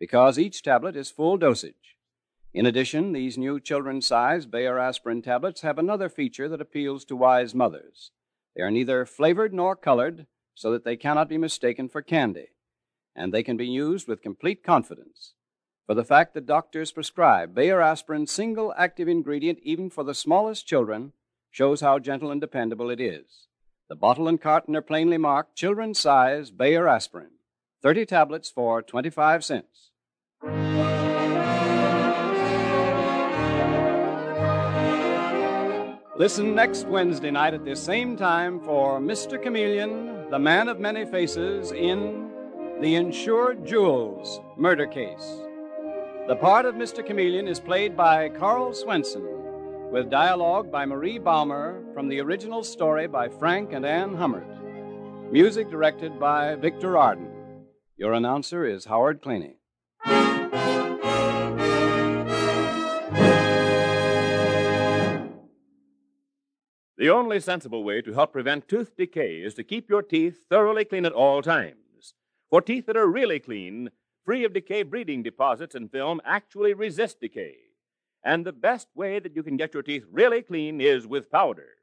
because 0.00 0.38
each 0.38 0.62
tablet 0.62 0.96
is 0.96 1.10
full 1.10 1.36
dosage. 1.36 1.93
In 2.54 2.66
addition, 2.66 3.10
these 3.10 3.36
new 3.36 3.58
children's 3.58 4.06
sized 4.06 4.48
Bayer 4.48 4.78
aspirin 4.78 5.22
tablets 5.22 5.62
have 5.62 5.76
another 5.76 6.08
feature 6.08 6.48
that 6.48 6.60
appeals 6.60 7.04
to 7.06 7.16
wise 7.16 7.52
mothers. 7.52 8.12
They 8.54 8.62
are 8.62 8.70
neither 8.70 9.04
flavored 9.04 9.52
nor 9.52 9.74
colored, 9.74 10.28
so 10.54 10.70
that 10.70 10.84
they 10.84 10.96
cannot 10.96 11.28
be 11.28 11.36
mistaken 11.36 11.88
for 11.88 12.00
candy, 12.00 12.50
and 13.16 13.34
they 13.34 13.42
can 13.42 13.56
be 13.56 13.66
used 13.66 14.06
with 14.06 14.22
complete 14.22 14.62
confidence. 14.62 15.34
For 15.88 15.94
the 15.94 16.04
fact 16.04 16.32
that 16.34 16.46
doctors 16.46 16.92
prescribe 16.92 17.56
Bayer 17.56 17.80
aspirin 17.80 18.28
single 18.28 18.72
active 18.78 19.08
ingredient 19.08 19.58
even 19.64 19.90
for 19.90 20.04
the 20.04 20.14
smallest 20.14 20.64
children 20.64 21.12
shows 21.50 21.80
how 21.80 21.98
gentle 21.98 22.30
and 22.30 22.40
dependable 22.40 22.88
it 22.88 23.00
is. 23.00 23.48
The 23.88 23.96
bottle 23.96 24.28
and 24.28 24.40
carton 24.40 24.76
are 24.76 24.80
plainly 24.80 25.18
marked 25.18 25.56
children's 25.56 25.98
size 25.98 26.52
Bayer 26.52 26.86
aspirin, 26.86 27.32
30 27.82 28.06
tablets 28.06 28.48
for 28.48 28.80
25 28.80 29.44
cents. 29.44 29.90
Listen 36.16 36.54
next 36.54 36.86
Wednesday 36.86 37.32
night 37.32 37.54
at 37.54 37.64
this 37.64 37.82
same 37.82 38.16
time 38.16 38.60
for 38.60 39.00
Mr. 39.00 39.42
Chameleon, 39.42 40.30
the 40.30 40.38
man 40.38 40.68
of 40.68 40.78
many 40.78 41.04
faces, 41.04 41.72
in 41.72 42.30
The 42.80 42.94
Insured 42.94 43.66
Jewels 43.66 44.40
Murder 44.56 44.86
Case. 44.86 45.40
The 46.28 46.36
part 46.36 46.66
of 46.66 46.76
Mr. 46.76 47.04
Chameleon 47.04 47.48
is 47.48 47.58
played 47.58 47.96
by 47.96 48.28
Carl 48.28 48.72
Swenson, 48.72 49.26
with 49.90 50.08
dialogue 50.08 50.70
by 50.70 50.86
Marie 50.86 51.18
Baumer 51.18 51.82
from 51.92 52.08
the 52.08 52.20
original 52.20 52.62
story 52.62 53.08
by 53.08 53.28
Frank 53.28 53.72
and 53.72 53.84
Anne 53.84 54.14
Hummert. 54.14 54.46
Music 55.32 55.68
directed 55.68 56.20
by 56.20 56.54
Victor 56.54 56.96
Arden. 56.96 57.28
Your 57.96 58.12
announcer 58.12 58.64
is 58.64 58.84
Howard 58.84 59.20
Claney. 59.20 59.56
The 67.04 67.10
only 67.10 67.38
sensible 67.38 67.84
way 67.84 68.00
to 68.00 68.14
help 68.14 68.32
prevent 68.32 68.66
tooth 68.66 68.96
decay 68.96 69.42
is 69.42 69.52
to 69.56 69.62
keep 69.62 69.90
your 69.90 70.00
teeth 70.00 70.46
thoroughly 70.48 70.86
clean 70.86 71.04
at 71.04 71.12
all 71.12 71.42
times. 71.42 72.14
For 72.48 72.62
teeth 72.62 72.86
that 72.86 72.96
are 72.96 73.06
really 73.06 73.38
clean, 73.38 73.90
free 74.24 74.42
of 74.42 74.54
decay 74.54 74.84
breeding 74.84 75.22
deposits 75.22 75.74
and 75.74 75.92
film, 75.92 76.22
actually 76.24 76.72
resist 76.72 77.20
decay. 77.20 77.56
And 78.24 78.46
the 78.46 78.54
best 78.54 78.88
way 78.94 79.18
that 79.18 79.36
you 79.36 79.42
can 79.42 79.58
get 79.58 79.74
your 79.74 79.82
teeth 79.82 80.06
really 80.10 80.40
clean 80.40 80.80
is 80.80 81.06
with 81.06 81.30
powder. 81.30 81.74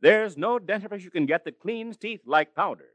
There's 0.00 0.36
no 0.36 0.58
dentifrice 0.58 1.04
you 1.04 1.12
can 1.12 1.26
get 1.26 1.44
that 1.44 1.60
cleans 1.60 1.96
teeth 1.96 2.22
like 2.26 2.56
powder. 2.56 2.88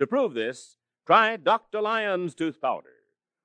To 0.00 0.06
prove 0.06 0.34
this, 0.34 0.76
try 1.06 1.38
Dr. 1.38 1.80
Lyon's 1.80 2.34
tooth 2.34 2.60
powder. 2.60 2.96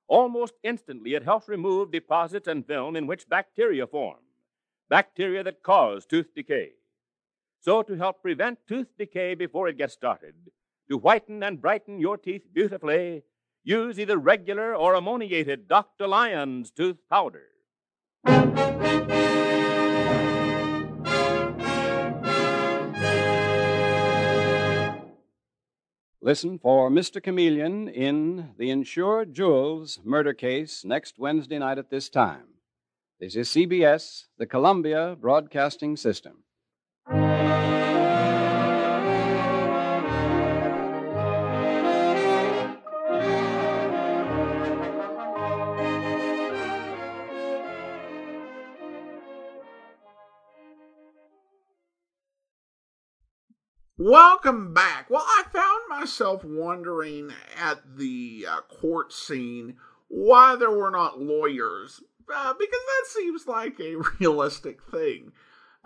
Almost 0.06 0.52
instantly, 0.62 1.14
it 1.14 1.24
helps 1.24 1.48
remove 1.48 1.92
deposits 1.92 2.46
and 2.46 2.66
film 2.66 2.94
in 2.94 3.06
which 3.06 3.26
bacteria 3.26 3.86
form, 3.86 4.20
bacteria 4.90 5.42
that 5.44 5.62
cause 5.62 6.04
tooth 6.04 6.34
decay. 6.34 6.72
So, 7.64 7.82
to 7.82 7.96
help 7.96 8.20
prevent 8.20 8.58
tooth 8.68 8.88
decay 8.98 9.34
before 9.34 9.68
it 9.68 9.78
gets 9.78 9.94
started, 9.94 10.34
to 10.90 10.98
whiten 10.98 11.42
and 11.42 11.62
brighten 11.62 11.98
your 11.98 12.18
teeth 12.18 12.42
beautifully, 12.52 13.22
use 13.62 13.98
either 13.98 14.18
regular 14.18 14.76
or 14.76 14.94
ammoniated 14.94 15.66
Dr. 15.66 16.06
Lyon's 16.06 16.70
tooth 16.70 16.98
powder. 17.08 17.46
Listen 26.20 26.58
for 26.58 26.90
Mr. 26.90 27.22
Chameleon 27.22 27.88
in 27.88 28.50
the 28.58 28.68
Insured 28.68 29.32
Jewels 29.32 30.00
murder 30.04 30.34
case 30.34 30.84
next 30.84 31.18
Wednesday 31.18 31.58
night 31.58 31.78
at 31.78 31.88
this 31.88 32.10
time. 32.10 32.44
This 33.18 33.34
is 33.34 33.48
CBS, 33.48 34.24
the 34.36 34.44
Columbia 34.44 35.16
Broadcasting 35.18 35.96
System. 35.96 36.44
Welcome 54.06 54.74
back. 54.74 55.08
Well, 55.08 55.24
I 55.26 55.44
found 55.50 55.80
myself 55.88 56.44
wondering 56.44 57.32
at 57.58 57.96
the 57.96 58.44
uh, 58.46 58.60
court 58.68 59.14
scene 59.14 59.76
why 60.08 60.56
there 60.56 60.70
were 60.70 60.90
not 60.90 61.22
lawyers, 61.22 62.02
uh, 62.28 62.52
because 62.52 62.70
that 62.70 63.06
seems 63.06 63.46
like 63.46 63.80
a 63.80 63.96
realistic 64.20 64.82
thing. 64.82 65.32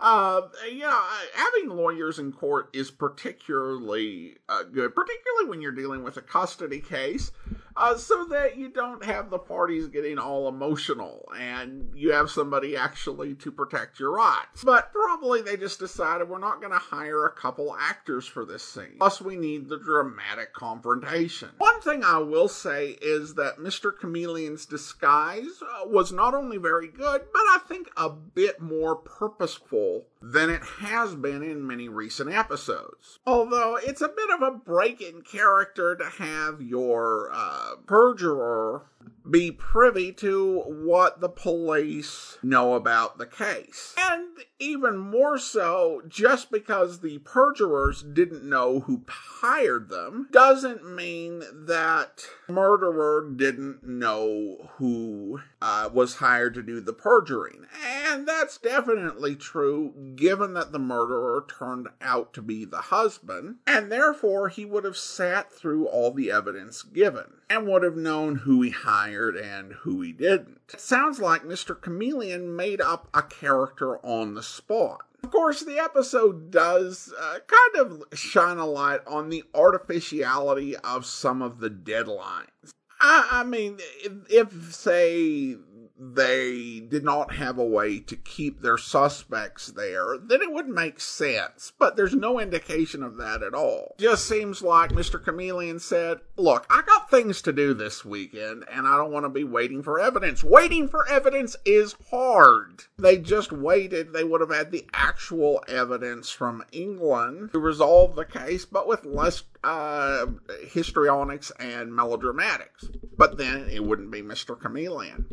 Uh, 0.01 0.41
you 0.69 0.79
know, 0.79 1.01
having 1.33 1.69
lawyers 1.69 2.19
in 2.19 2.33
court 2.33 2.69
is 2.73 2.91
particularly 2.91 4.35
uh, 4.49 4.63
good, 4.63 4.93
particularly 4.93 5.47
when 5.47 5.61
you're 5.61 5.71
dealing 5.71 6.03
with 6.03 6.17
a 6.17 6.21
custody 6.21 6.81
case, 6.81 7.31
uh, 7.79 7.97
so 7.97 8.25
that 8.25 8.57
you 8.57 8.69
don't 8.69 9.03
have 9.05 9.29
the 9.29 9.39
parties 9.39 9.87
getting 9.87 10.19
all 10.19 10.49
emotional 10.49 11.27
and 11.37 11.89
you 11.95 12.11
have 12.11 12.29
somebody 12.29 12.75
actually 12.75 13.33
to 13.35 13.51
protect 13.51 13.99
your 13.99 14.11
rights. 14.11 14.63
But 14.63 14.91
probably 14.91 15.41
they 15.41 15.55
just 15.55 15.79
decided 15.79 16.27
we're 16.27 16.39
not 16.39 16.59
going 16.59 16.73
to 16.73 16.77
hire 16.77 17.25
a 17.25 17.31
couple 17.31 17.75
actors 17.79 18.27
for 18.27 18.43
this 18.43 18.63
scene. 18.63 18.97
Plus, 18.99 19.21
we 19.21 19.37
need 19.37 19.69
the 19.69 19.79
dramatic 19.79 20.53
confrontation. 20.53 21.49
One 21.57 21.79
thing 21.79 22.03
I 22.03 22.17
will 22.17 22.49
say 22.49 22.97
is 23.01 23.35
that 23.35 23.59
Mr. 23.59 23.97
Chameleon's 23.97 24.65
disguise 24.65 25.61
uh, 25.61 25.87
was 25.87 26.11
not 26.11 26.33
only 26.35 26.57
very 26.57 26.89
good, 26.89 27.21
but 27.31 27.41
I 27.41 27.59
think 27.67 27.89
a 27.95 28.09
bit 28.09 28.59
more 28.59 28.97
purposeful 28.97 30.05
than 30.21 30.49
it 30.49 30.61
has 30.63 31.15
been 31.15 31.43
in 31.43 31.65
many 31.65 31.87
recent 31.87 32.31
episodes. 32.31 33.19
Although 33.25 33.77
it's 33.81 34.01
a 34.01 34.09
bit 34.09 34.29
of 34.31 34.41
a 34.41 34.51
break 34.51 34.99
in 34.99 35.21
character 35.21 35.95
to 35.95 36.05
have 36.05 36.61
your 36.61 37.29
uh, 37.31 37.68
perjurer 37.87 38.81
be 39.29 39.51
privy 39.51 40.11
to 40.13 40.61
what 40.65 41.21
the 41.21 41.29
police 41.29 42.37
know 42.41 42.73
about 42.73 43.17
the 43.17 43.25
case. 43.25 43.95
And 43.97 44.27
even 44.59 44.97
more 44.97 45.37
so, 45.37 46.01
just 46.07 46.51
because 46.51 46.99
the 46.99 47.19
perjurers 47.19 48.03
didn't 48.03 48.43
know 48.43 48.81
who 48.81 49.03
hired 49.07 49.89
them 49.89 50.27
doesn't 50.31 50.95
mean 50.95 51.43
that 51.53 52.25
murderer 52.47 53.29
didn't 53.35 53.83
know 53.83 54.69
who 54.77 55.39
uh, 55.61 55.89
was 55.93 56.15
hired 56.15 56.53
to 56.55 56.63
do 56.63 56.81
the 56.81 56.93
perjuring. 56.93 57.65
And 57.85 58.27
that's 58.27 58.57
definitely 58.57 59.35
true 59.35 59.93
given 60.15 60.53
that 60.53 60.71
the 60.71 60.79
murderer 60.79 61.45
turned 61.47 61.87
out 62.01 62.33
to 62.33 62.41
be 62.41 62.65
the 62.65 62.77
husband, 62.77 63.57
and 63.67 63.91
therefore 63.91 64.49
he 64.49 64.65
would 64.65 64.83
have 64.83 64.97
sat 64.97 65.51
through 65.51 65.87
all 65.87 66.11
the 66.11 66.31
evidence 66.31 66.83
given 66.83 67.25
and 67.49 67.67
would 67.67 67.83
have 67.83 67.95
known 67.97 68.35
who 68.35 68.61
he 68.61 68.69
hired 68.69 69.18
and 69.27 69.73
who 69.73 70.01
he 70.01 70.11
didn't. 70.11 70.61
It 70.73 70.79
sounds 70.79 71.19
like 71.19 71.43
Mr. 71.43 71.79
Chameleon 71.79 72.55
made 72.55 72.81
up 72.81 73.07
a 73.13 73.21
character 73.21 73.97
on 74.05 74.33
the 74.33 74.43
spot. 74.43 75.01
Of 75.23 75.31
course, 75.31 75.61
the 75.61 75.77
episode 75.77 76.49
does 76.49 77.13
uh, 77.19 77.39
kind 77.45 77.85
of 77.85 78.17
shine 78.17 78.57
a 78.57 78.65
light 78.65 79.01
on 79.05 79.29
the 79.29 79.43
artificiality 79.53 80.77
of 80.77 81.05
some 81.05 81.41
of 81.41 81.59
the 81.59 81.69
deadlines. 81.69 82.73
I, 83.01 83.27
I 83.31 83.43
mean, 83.43 83.77
if, 84.03 84.13
if, 84.29 84.73
say, 84.73 85.55
they 85.99 86.79
did 86.79 87.03
not 87.03 87.33
have 87.33 87.57
a 87.57 87.65
way 87.65 87.99
to 87.99 88.15
keep 88.15 88.61
their 88.61 88.77
suspects 88.77 89.67
there, 89.67 90.17
then 90.17 90.41
it 90.41 90.51
would 90.51 90.69
make 90.69 91.01
sense. 91.01 91.73
But 91.77 91.97
there's 91.97 92.15
no 92.15 92.39
indication 92.39 93.03
of 93.03 93.17
that 93.17 93.43
at 93.43 93.53
all. 93.53 93.95
Just 93.97 94.25
seems 94.25 94.61
like 94.61 94.91
Mr. 94.91 95.21
Chameleon 95.21 95.79
said, 95.79 96.19
Look, 96.37 96.65
I 96.69 96.81
got 96.83 97.09
things 97.09 97.41
to 97.41 97.51
do 97.51 97.73
this 97.73 98.05
weekend, 98.05 98.63
and 98.71 98.87
I 98.87 98.95
don't 98.95 99.11
want 99.11 99.25
to 99.25 99.29
be 99.29 99.43
waiting 99.43 99.83
for 99.83 99.99
evidence. 99.99 100.43
Waiting 100.43 100.87
for 100.87 101.07
evidence 101.09 101.57
is 101.65 101.95
hard. 102.09 102.83
They 102.97 103.17
just 103.17 103.51
waited, 103.51 104.13
they 104.13 104.23
would 104.23 104.41
have 104.41 104.53
had 104.53 104.71
the 104.71 104.87
actual 104.93 105.61
evidence 105.67 106.29
from 106.29 106.63
England 106.71 107.51
to 107.51 107.59
resolve 107.59 108.15
the 108.15 108.25
case, 108.25 108.63
but 108.65 108.87
with 108.87 109.05
less 109.05 109.43
uh, 109.63 110.27
histrionics 110.65 111.51
and 111.59 111.91
melodramatics. 111.91 112.89
But 113.17 113.37
then 113.37 113.67
it 113.69 113.83
wouldn't 113.83 114.11
be 114.11 114.21
Mr. 114.21 114.57
Chameleon. 114.57 115.25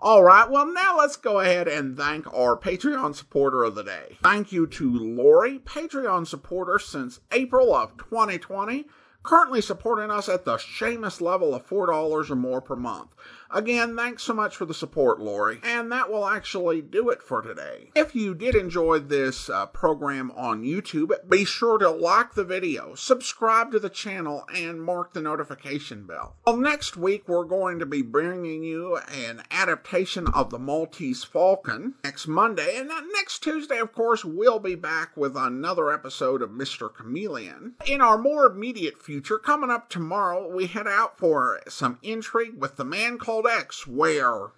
All 0.00 0.22
right, 0.22 0.48
well, 0.48 0.72
now 0.72 0.96
let's 0.96 1.16
go 1.16 1.40
ahead 1.40 1.66
and 1.66 1.96
thank 1.96 2.32
our 2.32 2.56
Patreon 2.56 3.16
supporter 3.16 3.64
of 3.64 3.74
the 3.74 3.82
day. 3.82 4.16
Thank 4.22 4.52
you 4.52 4.68
to 4.68 4.96
Lori, 4.96 5.58
Patreon 5.58 6.24
supporter 6.24 6.78
since 6.78 7.18
April 7.32 7.74
of 7.74 7.96
2020, 7.96 8.86
currently 9.24 9.60
supporting 9.60 10.12
us 10.12 10.28
at 10.28 10.44
the 10.44 10.54
Seamus 10.54 11.20
level 11.20 11.52
of 11.52 11.66
$4 11.68 12.30
or 12.30 12.36
more 12.36 12.60
per 12.60 12.76
month. 12.76 13.08
Again, 13.50 13.96
thanks 13.96 14.22
so 14.22 14.34
much 14.34 14.56
for 14.56 14.66
the 14.66 14.74
support, 14.74 15.20
Lori. 15.20 15.60
And 15.62 15.90
that 15.90 16.10
will 16.10 16.26
actually 16.26 16.82
do 16.82 17.08
it 17.08 17.22
for 17.22 17.40
today. 17.40 17.90
If 17.94 18.14
you 18.14 18.34
did 18.34 18.54
enjoy 18.54 18.98
this 18.98 19.48
uh, 19.48 19.66
program 19.66 20.30
on 20.32 20.62
YouTube, 20.62 21.12
be 21.28 21.44
sure 21.46 21.78
to 21.78 21.88
like 21.90 22.34
the 22.34 22.44
video, 22.44 22.94
subscribe 22.94 23.72
to 23.72 23.78
the 23.78 23.88
channel, 23.88 24.44
and 24.54 24.82
mark 24.82 25.14
the 25.14 25.22
notification 25.22 26.06
bell. 26.06 26.36
Well, 26.46 26.58
next 26.58 26.96
week 26.96 27.26
we're 27.26 27.44
going 27.44 27.78
to 27.78 27.86
be 27.86 28.02
bringing 28.02 28.62
you 28.62 28.98
an 28.98 29.42
adaptation 29.50 30.26
of 30.28 30.50
The 30.50 30.58
Maltese 30.58 31.24
Falcon 31.24 31.94
next 32.04 32.26
Monday. 32.26 32.76
And 32.76 32.90
next 33.14 33.42
Tuesday, 33.42 33.78
of 33.78 33.92
course, 33.92 34.24
we'll 34.24 34.58
be 34.58 34.74
back 34.74 35.16
with 35.16 35.36
another 35.36 35.90
episode 35.90 36.42
of 36.42 36.50
Mr. 36.50 36.92
Chameleon. 36.92 37.74
In 37.86 38.02
our 38.02 38.18
more 38.18 38.44
immediate 38.44 39.02
future, 39.02 39.38
coming 39.38 39.70
up 39.70 39.88
tomorrow, 39.88 40.54
we 40.54 40.66
head 40.66 40.86
out 40.86 41.18
for 41.18 41.60
some 41.66 41.98
intrigue 42.02 42.60
with 42.60 42.76
the 42.76 42.84
man 42.84 43.16
called 43.16 43.37
X, 43.46 43.86
where? 43.86 44.48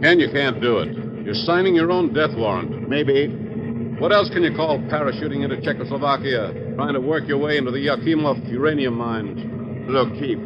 Ken, 0.00 0.20
you 0.20 0.30
can't 0.32 0.60
do 0.60 0.78
it. 0.78 0.96
You're 1.24 1.34
signing 1.34 1.74
your 1.74 1.90
own 1.90 2.12
death 2.14 2.30
warrant. 2.36 2.88
Maybe. 2.88 3.28
What 3.98 4.12
else 4.12 4.30
can 4.30 4.44
you 4.44 4.54
call 4.54 4.78
parachuting 4.78 5.42
into 5.42 5.60
Czechoslovakia, 5.60 6.74
trying 6.76 6.94
to 6.94 7.00
work 7.00 7.26
your 7.26 7.38
way 7.38 7.58
into 7.58 7.72
the 7.72 7.78
Yakimov 7.78 8.48
uranium 8.48 8.94
mines? 8.94 9.38
Look, 9.90 10.14
Chief, 10.20 10.38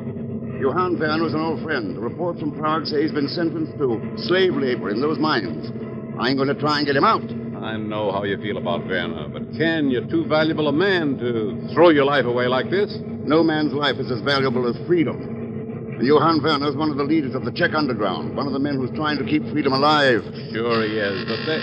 Johann 0.58 0.96
Van 0.98 1.20
was 1.22 1.34
an 1.34 1.40
old 1.40 1.62
friend. 1.62 1.94
The 1.94 2.00
reports 2.00 2.40
from 2.40 2.58
Prague 2.58 2.86
say 2.86 3.02
he's 3.02 3.12
been 3.12 3.28
sentenced 3.28 3.76
to 3.78 4.00
slave 4.16 4.54
labor 4.54 4.88
in 4.90 5.00
those 5.02 5.18
mines. 5.18 5.70
I'm 6.18 6.36
going 6.36 6.48
to 6.48 6.54
try 6.54 6.78
and 6.78 6.86
get 6.86 6.96
him 6.96 7.04
out. 7.04 7.22
I 7.62 7.76
know 7.76 8.10
how 8.10 8.24
you 8.24 8.38
feel 8.38 8.56
about 8.56 8.86
Werner, 8.86 9.28
but 9.28 9.42
Ken, 9.56 9.90
you're 9.90 10.08
too 10.08 10.24
valuable 10.26 10.68
a 10.68 10.72
man 10.72 11.18
to 11.18 11.74
throw 11.74 11.90
your 11.90 12.06
life 12.06 12.24
away 12.24 12.48
like 12.48 12.70
this. 12.70 12.96
No 13.24 13.42
man's 13.42 13.72
life 13.72 13.96
is 13.98 14.10
as 14.10 14.20
valuable 14.22 14.66
as 14.66 14.76
freedom. 14.86 15.41
Johann 16.02 16.42
Werner 16.42 16.68
is 16.68 16.74
one 16.74 16.90
of 16.90 16.96
the 16.96 17.04
leaders 17.04 17.36
of 17.36 17.44
the 17.44 17.52
Czech 17.52 17.74
underground, 17.74 18.36
one 18.36 18.48
of 18.48 18.52
the 18.52 18.58
men 18.58 18.74
who's 18.74 18.90
trying 18.90 19.18
to 19.18 19.24
keep 19.24 19.42
freedom 19.52 19.72
alive. 19.72 20.22
Sure 20.52 20.82
he 20.82 20.98
is, 20.98 21.24
but 21.28 21.38
they. 21.46 21.60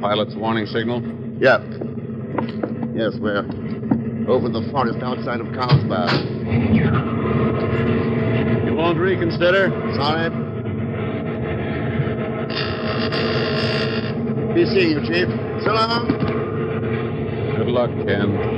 Pilot's 0.00 0.34
warning 0.34 0.64
signal? 0.64 1.02
Yeah. 1.38 1.58
Yes, 2.94 3.16
we're 3.20 3.44
over 4.28 4.48
the 4.48 4.66
forest 4.72 4.98
outside 5.02 5.40
of 5.40 5.52
Carlsbad. 5.52 6.10
You 8.64 8.74
won't 8.74 8.98
reconsider? 8.98 9.68
Sorry. 9.94 10.30
Be 14.54 14.64
seeing 14.64 14.90
you, 14.92 15.00
Chief. 15.06 15.28
So 15.64 15.72
long. 15.74 16.08
Good 17.56 17.68
luck, 17.68 17.90
Ken. 18.06 18.57